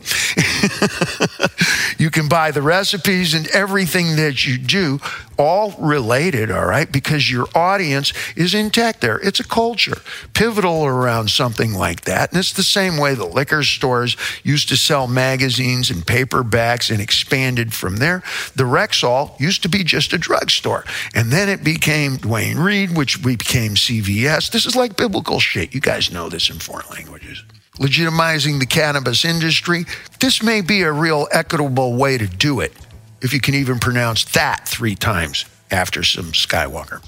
you 1.99 2.09
can 2.11 2.27
buy 2.27 2.51
the 2.51 2.61
recipes 2.61 3.33
and 3.33 3.47
everything 3.47 4.15
that 4.17 4.45
you 4.45 4.57
do, 4.57 4.99
all 5.37 5.73
related, 5.79 6.51
all 6.51 6.65
right? 6.65 6.91
Because 6.91 7.31
your 7.31 7.47
audience 7.55 8.13
is 8.35 8.53
intact 8.53 9.01
there. 9.01 9.17
It's 9.19 9.39
a 9.39 9.47
culture, 9.47 10.01
pivotal 10.33 10.85
around 10.85 11.31
something 11.31 11.73
like 11.73 12.01
that. 12.01 12.31
And 12.31 12.39
it's 12.39 12.53
the 12.53 12.63
same 12.63 12.97
way 12.97 13.15
the 13.15 13.25
liquor 13.25 13.63
stores 13.63 14.15
used 14.43 14.69
to 14.69 14.77
sell 14.77 15.07
magazines 15.07 15.89
and 15.89 16.05
paperbacks 16.05 16.91
and 16.91 17.01
expanded 17.01 17.73
from 17.73 17.97
there. 17.97 18.21
The 18.55 18.65
Rexall 18.65 19.39
used 19.39 19.63
to 19.63 19.69
be 19.69 19.83
just 19.83 20.13
a 20.13 20.17
drug 20.19 20.50
drugstore. 20.51 20.85
And 21.15 21.31
then 21.31 21.49
it 21.49 21.63
became 21.63 22.17
Duane 22.17 22.57
Reade, 22.57 22.95
which 22.95 23.23
we 23.23 23.35
became 23.35 23.75
CVS. 23.75 24.51
This 24.51 24.65
is 24.65 24.75
like 24.75 24.97
biblical 24.97 25.39
shit. 25.39 25.73
You 25.73 25.81
guys 25.81 26.11
know 26.11 26.29
this 26.29 26.49
in 26.49 26.59
foreign 26.59 26.87
languages. 26.91 27.43
Legitimizing 27.79 28.59
the 28.59 28.65
cannabis 28.65 29.25
industry. 29.25 29.85
This 30.19 30.43
may 30.43 30.61
be 30.61 30.81
a 30.81 30.91
real 30.91 31.27
equitable 31.31 31.95
way 31.95 32.17
to 32.17 32.27
do 32.27 32.59
it, 32.59 32.73
if 33.21 33.33
you 33.33 33.39
can 33.39 33.55
even 33.55 33.79
pronounce 33.79 34.25
that 34.33 34.67
three 34.67 34.95
times 34.95 35.45
after 35.71 36.03
some 36.03 36.31
Skywalker, 36.33 37.03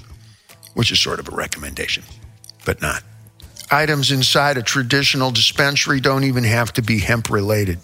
which 0.74 0.90
is 0.90 1.00
sort 1.00 1.20
of 1.20 1.28
a 1.28 1.36
recommendation, 1.36 2.02
but 2.64 2.80
not. 2.80 3.02
Items 3.70 4.10
inside 4.10 4.56
a 4.56 4.62
traditional 4.62 5.30
dispensary 5.30 6.00
don't 6.00 6.24
even 6.24 6.44
have 6.44 6.72
to 6.74 6.82
be 6.82 6.98
hemp 6.98 7.30
related. 7.30 7.78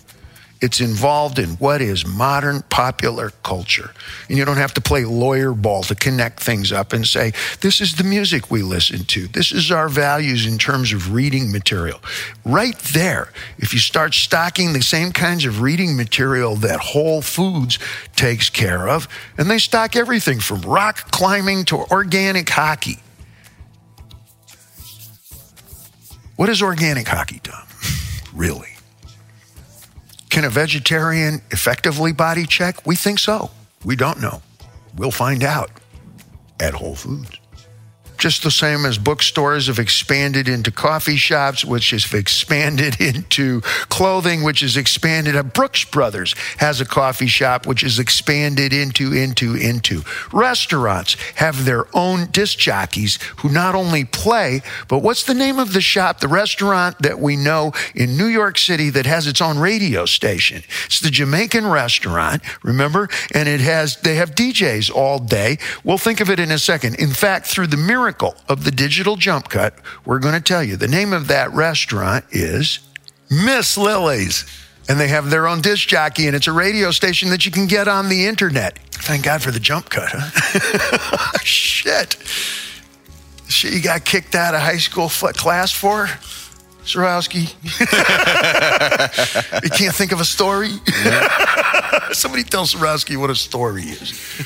It's 0.61 0.81
involved 0.81 1.39
in 1.39 1.51
what 1.57 1.81
is 1.81 2.07
modern 2.07 2.63
popular 2.63 3.31
culture. 3.43 3.93
And 4.29 4.37
you 4.37 4.45
don't 4.45 4.59
have 4.59 4.75
to 4.75 4.81
play 4.81 5.05
lawyer 5.05 5.53
ball 5.53 5.83
to 5.85 5.95
connect 5.95 6.41
things 6.41 6.71
up 6.71 6.93
and 6.93 7.07
say, 7.07 7.33
this 7.61 7.81
is 7.81 7.95
the 7.95 8.05
music 8.05 8.51
we 8.51 8.63
listen 8.63 9.05
to. 9.05 9.27
This 9.29 9.53
is 9.53 9.71
our 9.71 9.89
values 9.89 10.47
in 10.47 10.59
terms 10.59 10.93
of 10.93 11.13
reading 11.13 11.51
material. 11.51 12.01
Right 12.45 12.79
there, 12.93 13.33
if 13.59 13.73
you 13.73 13.79
start 13.79 14.13
stocking 14.13 14.73
the 14.73 14.83
same 14.83 15.13
kinds 15.13 15.47
of 15.47 15.63
reading 15.63 15.97
material 15.97 16.57
that 16.57 16.81
Whole 16.81 17.23
Foods 17.23 17.79
takes 18.15 18.51
care 18.51 18.89
of, 18.89 19.09
and 19.39 19.51
they 19.51 19.59
stock 19.59 19.97
everything 19.97 20.41
from 20.41 20.61
rock 20.61 21.11
climbing 21.11 21.65
to 21.67 21.77
organic 21.91 22.49
hockey. 22.49 22.99
what 26.41 26.49
is 26.49 26.63
organic 26.63 27.07
hockey, 27.07 27.39
Tom? 27.45 27.67
really? 28.35 28.71
Can 30.31 30.45
a 30.45 30.49
vegetarian 30.49 31.43
effectively 31.51 32.13
body 32.13 32.47
check? 32.47 32.87
We 32.87 32.97
think 32.97 33.19
so. 33.19 33.51
We 33.85 33.97
don't 33.97 34.21
know. 34.21 34.43
We'll 34.97 35.11
find 35.11 35.43
out 35.43 35.71
at 36.61 36.75
Whole 36.75 36.95
Foods 36.95 37.39
just 38.21 38.43
the 38.43 38.51
same 38.51 38.85
as 38.85 38.99
bookstores 38.99 39.67
have 39.67 39.79
expanded 39.79 40.47
into 40.47 40.71
coffee 40.71 41.17
shops, 41.17 41.65
which 41.65 41.91
has 41.91 42.13
expanded 42.13 43.01
into 43.01 43.63
clothing, 43.89 44.43
which 44.43 44.61
has 44.61 44.77
expanded. 44.77 45.35
A 45.35 45.43
Brooks 45.43 45.85
Brothers 45.85 46.35
has 46.59 46.81
a 46.81 46.85
coffee 46.85 47.27
shop, 47.27 47.67
which 47.67 47.83
is 47.83 47.99
expanded 47.99 48.73
into, 48.73 49.13
into, 49.13 49.55
into. 49.55 50.03
Restaurants 50.33 51.15
have 51.37 51.65
their 51.65 51.87
own 51.97 52.27
disc 52.27 52.59
jockeys 52.59 53.19
who 53.39 53.49
not 53.49 53.75
only 53.75 54.05
play, 54.05 54.61
but 54.87 54.99
what's 54.99 55.25
the 55.25 55.35
name 55.35 55.59
of 55.59 55.73
the 55.73 55.81
shop, 55.81 56.21
the 56.21 56.29
restaurant 56.29 56.99
that 57.01 57.19
we 57.19 57.37
know 57.37 57.73
in 57.95 58.19
New 58.19 58.27
York 58.27 58.59
City 58.59 58.91
that 58.91 59.07
has 59.07 59.27
its 59.27 59.41
own 59.41 59.59
radio 59.59 60.05
station? 60.05 60.63
It's 60.85 61.01
the 61.01 61.11
Jamaican 61.11 61.67
restaurant, 61.67 62.43
remember? 62.63 63.09
And 63.33 63.49
it 63.49 63.61
has, 63.61 63.97
they 63.97 64.17
have 64.17 64.35
DJs 64.35 64.95
all 64.95 65.19
day. 65.19 65.57
We'll 65.85 65.97
think 65.97 66.21
of 66.21 66.29
it 66.29 66.39
in 66.39 66.51
a 66.51 66.59
second. 66.59 66.97
In 66.97 67.11
fact, 67.11 67.47
through 67.47 67.69
the 67.69 67.79
miracle 67.79 68.10
miracle 68.11 68.35
of 68.49 68.65
the 68.65 68.73
digital 68.73 69.15
jump 69.15 69.49
cut, 69.49 69.75
we're 70.05 70.19
going 70.19 70.35
to 70.35 70.41
tell 70.41 70.65
you. 70.65 70.77
The 70.77 70.89
name 70.89 71.13
of 71.13 71.29
that 71.29 71.53
restaurant 71.53 72.25
is 72.33 72.81
Miss 73.31 73.79
Lily's. 73.79 74.45
And 74.89 74.99
they 74.99 75.07
have 75.07 75.31
their 75.31 75.47
own 75.47 75.61
disc 75.61 75.87
jockey, 75.87 76.27
and 76.27 76.35
it's 76.35 76.49
a 76.49 76.53
radio 76.53 76.91
station 76.91 77.31
that 77.31 77.47
you 77.47 77.53
can 77.53 77.69
get 77.69 77.87
on 77.87 78.09
the 78.09 78.27
internet. 78.27 78.77
Thank 78.91 79.23
God 79.23 79.41
for 79.41 79.53
the 79.53 79.61
jump 79.61 79.89
cut, 79.89 80.09
huh? 80.13 81.39
Shit. 81.45 82.17
Shit, 83.47 83.73
you 83.73 83.81
got 83.81 84.05
kicked 84.05 84.35
out 84.35 84.55
of 84.55 84.61
high 84.61 84.79
school 84.79 85.09
class 85.09 85.71
for? 85.71 86.09
Surowski. 86.85 87.49
you 89.63 89.71
can't 89.71 89.95
think 89.95 90.13
of 90.13 90.21
a 90.21 90.25
story? 90.25 90.71
Yeah. 91.05 92.09
Somebody 92.13 92.43
tell 92.43 92.65
Surowski 92.65 93.17
what 93.17 93.31
a 93.31 93.35
story 93.35 93.83
is. 93.83 94.11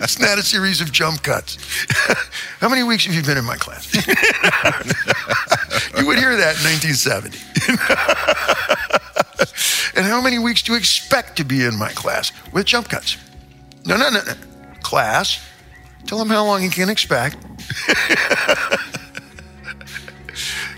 it's 0.00 0.18
not 0.18 0.38
a 0.38 0.42
series 0.42 0.80
of 0.80 0.92
jump 0.92 1.22
cuts. 1.22 1.58
How 2.60 2.68
many 2.68 2.82
weeks 2.82 3.06
have 3.06 3.14
you 3.14 3.22
been 3.22 3.38
in 3.38 3.44
my 3.44 3.56
class? 3.56 3.94
you 5.96 6.06
would 6.06 6.18
hear 6.18 6.36
that 6.36 6.56
in 6.58 6.64
1970. 6.64 7.38
and 9.96 10.06
how 10.06 10.20
many 10.20 10.38
weeks 10.38 10.62
do 10.62 10.72
you 10.72 10.78
expect 10.78 11.36
to 11.36 11.44
be 11.44 11.64
in 11.64 11.76
my 11.76 11.90
class 11.90 12.32
with 12.52 12.66
jump 12.66 12.88
cuts? 12.88 13.16
No, 13.84 13.96
no, 13.96 14.10
no, 14.10 14.20
no. 14.24 14.32
Class, 14.82 15.40
tell 16.06 16.18
them 16.18 16.28
how 16.28 16.44
long 16.44 16.62
you 16.62 16.70
can 16.70 16.88
expect. 16.88 17.36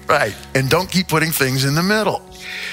Right. 0.09 0.35
And 0.55 0.71
don't 0.71 0.91
keep 0.91 1.09
putting 1.09 1.31
things 1.31 1.67
in 1.67 1.75
the 1.75 1.83
middle. 1.83 2.23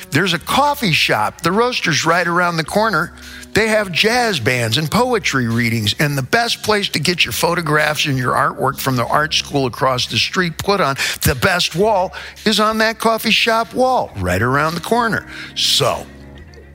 There's 0.09 0.33
a 0.33 0.39
coffee 0.39 0.93
shop, 0.93 1.41
the 1.41 1.51
roaster's 1.51 2.05
right 2.05 2.25
around 2.25 2.55
the 2.55 2.63
corner. 2.63 3.13
They 3.51 3.67
have 3.67 3.91
jazz 3.91 4.39
bands 4.39 4.77
and 4.77 4.89
poetry 4.89 5.47
readings, 5.47 5.95
and 5.99 6.17
the 6.17 6.23
best 6.23 6.63
place 6.63 6.87
to 6.89 6.99
get 6.99 7.25
your 7.25 7.33
photographs 7.33 8.05
and 8.05 8.17
your 8.17 8.33
artwork 8.33 8.79
from 8.79 8.95
the 8.95 9.05
art 9.05 9.33
school 9.33 9.65
across 9.65 10.07
the 10.07 10.17
street 10.17 10.57
put 10.57 10.79
on 10.79 10.95
the 11.23 11.37
best 11.41 11.75
wall 11.75 12.13
is 12.45 12.59
on 12.59 12.77
that 12.77 12.99
coffee 12.99 13.31
shop 13.31 13.73
wall 13.73 14.11
right 14.17 14.41
around 14.41 14.75
the 14.75 14.81
corner. 14.81 15.29
So, 15.55 16.05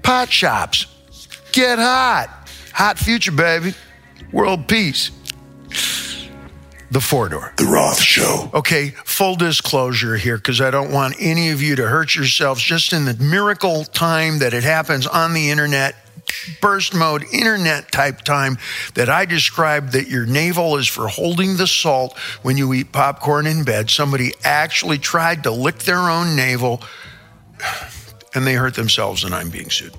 pot 0.03 0.31
shops, 0.31 0.87
get 1.53 1.79
hot. 1.79 2.29
Hot 2.73 2.99
future, 2.99 3.33
baby. 3.33 3.75
World 4.33 4.69
peace 4.69 5.11
the 6.91 7.01
four 7.01 7.29
door. 7.29 7.53
The 7.57 7.65
Roth 7.65 8.01
Show. 8.01 8.51
Okay, 8.53 8.91
full 9.05 9.37
disclosure 9.37 10.17
here 10.17 10.37
because 10.37 10.61
I 10.61 10.71
don't 10.71 10.91
want 10.91 11.17
any 11.21 11.51
of 11.51 11.63
you 11.63 11.77
to 11.77 11.89
hurt 11.89 12.15
yourselves 12.15 12.63
just 12.63 12.93
in 12.93 13.05
the 13.05 13.15
miracle 13.15 13.85
time 13.85 14.39
that 14.41 14.55
it 14.55 14.65
happens 14.65 15.07
on 15.07 15.35
the 15.35 15.51
internet. 15.51 15.95
Burst 16.61 16.95
mode, 16.95 17.25
internet 17.33 17.91
type 17.91 18.23
time 18.23 18.59
that 18.95 19.09
I 19.09 19.25
described 19.25 19.93
that 19.93 20.09
your 20.09 20.27
navel 20.27 20.77
is 20.77 20.87
for 20.87 21.09
holding 21.09 21.57
the 21.57 21.67
salt 21.67 22.17
when 22.43 22.57
you 22.57 22.73
eat 22.73 22.93
popcorn 22.93 23.47
in 23.47 23.65
bed. 23.65 23.91
Somebody 23.91 24.33
actually 24.45 24.99
tried 24.99 25.43
to 25.45 25.51
lick 25.51 25.81
their 25.81 25.99
own 25.99 26.37
navel 26.37 26.83
and 28.35 28.47
they 28.47 28.55
hurt 28.55 28.75
themselves, 28.75 29.25
and 29.25 29.35
I'm 29.35 29.51
being 29.51 29.71
sued. 29.71 29.95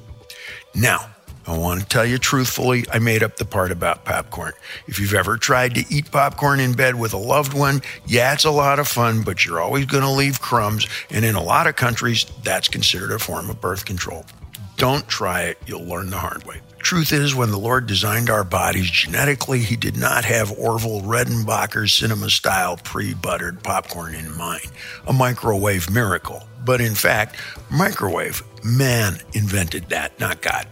Now, 0.73 1.10
I 1.47 1.57
want 1.57 1.81
to 1.81 1.87
tell 1.87 2.05
you 2.05 2.17
truthfully, 2.17 2.85
I 2.91 2.99
made 2.99 3.23
up 3.23 3.37
the 3.37 3.45
part 3.45 3.71
about 3.71 4.05
popcorn. 4.05 4.53
If 4.87 4.99
you've 4.99 5.13
ever 5.13 5.37
tried 5.37 5.75
to 5.75 5.85
eat 5.89 6.11
popcorn 6.11 6.59
in 6.59 6.73
bed 6.73 6.95
with 6.95 7.13
a 7.13 7.17
loved 7.17 7.53
one, 7.53 7.81
yeah, 8.05 8.33
it's 8.33 8.45
a 8.45 8.51
lot 8.51 8.79
of 8.79 8.87
fun, 8.87 9.23
but 9.23 9.43
you're 9.43 9.59
always 9.59 9.85
going 9.85 10.03
to 10.03 10.09
leave 10.09 10.39
crumbs. 10.39 10.87
And 11.09 11.25
in 11.25 11.35
a 11.35 11.41
lot 11.41 11.67
of 11.67 11.75
countries, 11.75 12.25
that's 12.43 12.67
considered 12.67 13.11
a 13.11 13.19
form 13.19 13.49
of 13.49 13.59
birth 13.59 13.85
control. 13.85 14.25
Don't 14.77 15.07
try 15.07 15.43
it, 15.43 15.57
you'll 15.65 15.85
learn 15.85 16.09
the 16.09 16.17
hard 16.17 16.43
way. 16.45 16.61
Truth 16.79 17.11
is, 17.11 17.35
when 17.35 17.51
the 17.51 17.59
Lord 17.59 17.85
designed 17.85 18.29
our 18.29 18.43
bodies 18.43 18.89
genetically, 18.89 19.59
He 19.59 19.75
did 19.75 19.97
not 19.97 20.25
have 20.25 20.51
Orville 20.51 21.01
Redenbacher's 21.01 21.93
cinema 21.93 22.29
style 22.29 22.77
pre 22.77 23.13
buttered 23.13 23.61
popcorn 23.63 24.15
in 24.15 24.35
mind, 24.35 24.71
a 25.05 25.13
microwave 25.13 25.91
miracle. 25.91 26.43
But 26.65 26.81
in 26.81 26.95
fact, 26.95 27.35
microwave, 27.69 28.41
man 28.63 29.19
invented 29.33 29.89
that, 29.89 30.19
not 30.19 30.41
God. 30.41 30.67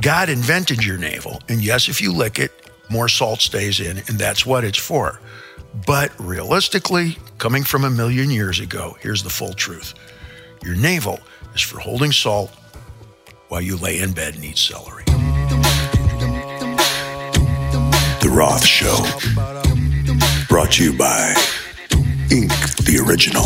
God 0.00 0.28
invented 0.28 0.84
your 0.84 0.98
navel. 0.98 1.40
And 1.48 1.62
yes, 1.62 1.88
if 1.88 2.00
you 2.00 2.12
lick 2.12 2.38
it, 2.38 2.52
more 2.90 3.08
salt 3.08 3.40
stays 3.40 3.80
in, 3.80 3.98
and 3.98 4.18
that's 4.18 4.46
what 4.46 4.64
it's 4.64 4.78
for. 4.78 5.20
But 5.86 6.12
realistically, 6.18 7.18
coming 7.38 7.64
from 7.64 7.84
a 7.84 7.90
million 7.90 8.30
years 8.30 8.60
ago, 8.60 8.96
here's 9.00 9.22
the 9.22 9.30
full 9.30 9.52
truth 9.52 9.94
your 10.64 10.76
navel 10.76 11.20
is 11.54 11.62
for 11.62 11.78
holding 11.78 12.12
salt 12.12 12.50
while 13.48 13.60
you 13.60 13.76
lay 13.76 14.00
in 14.00 14.12
bed 14.12 14.34
and 14.34 14.44
eat 14.44 14.58
celery. 14.58 15.04
The 18.20 18.30
Roth 18.30 18.64
Show. 18.64 18.96
Brought 20.48 20.72
to 20.72 20.84
you 20.84 20.92
by 20.96 21.34
Ink 22.30 22.50
the 22.84 23.02
Original. 23.06 23.44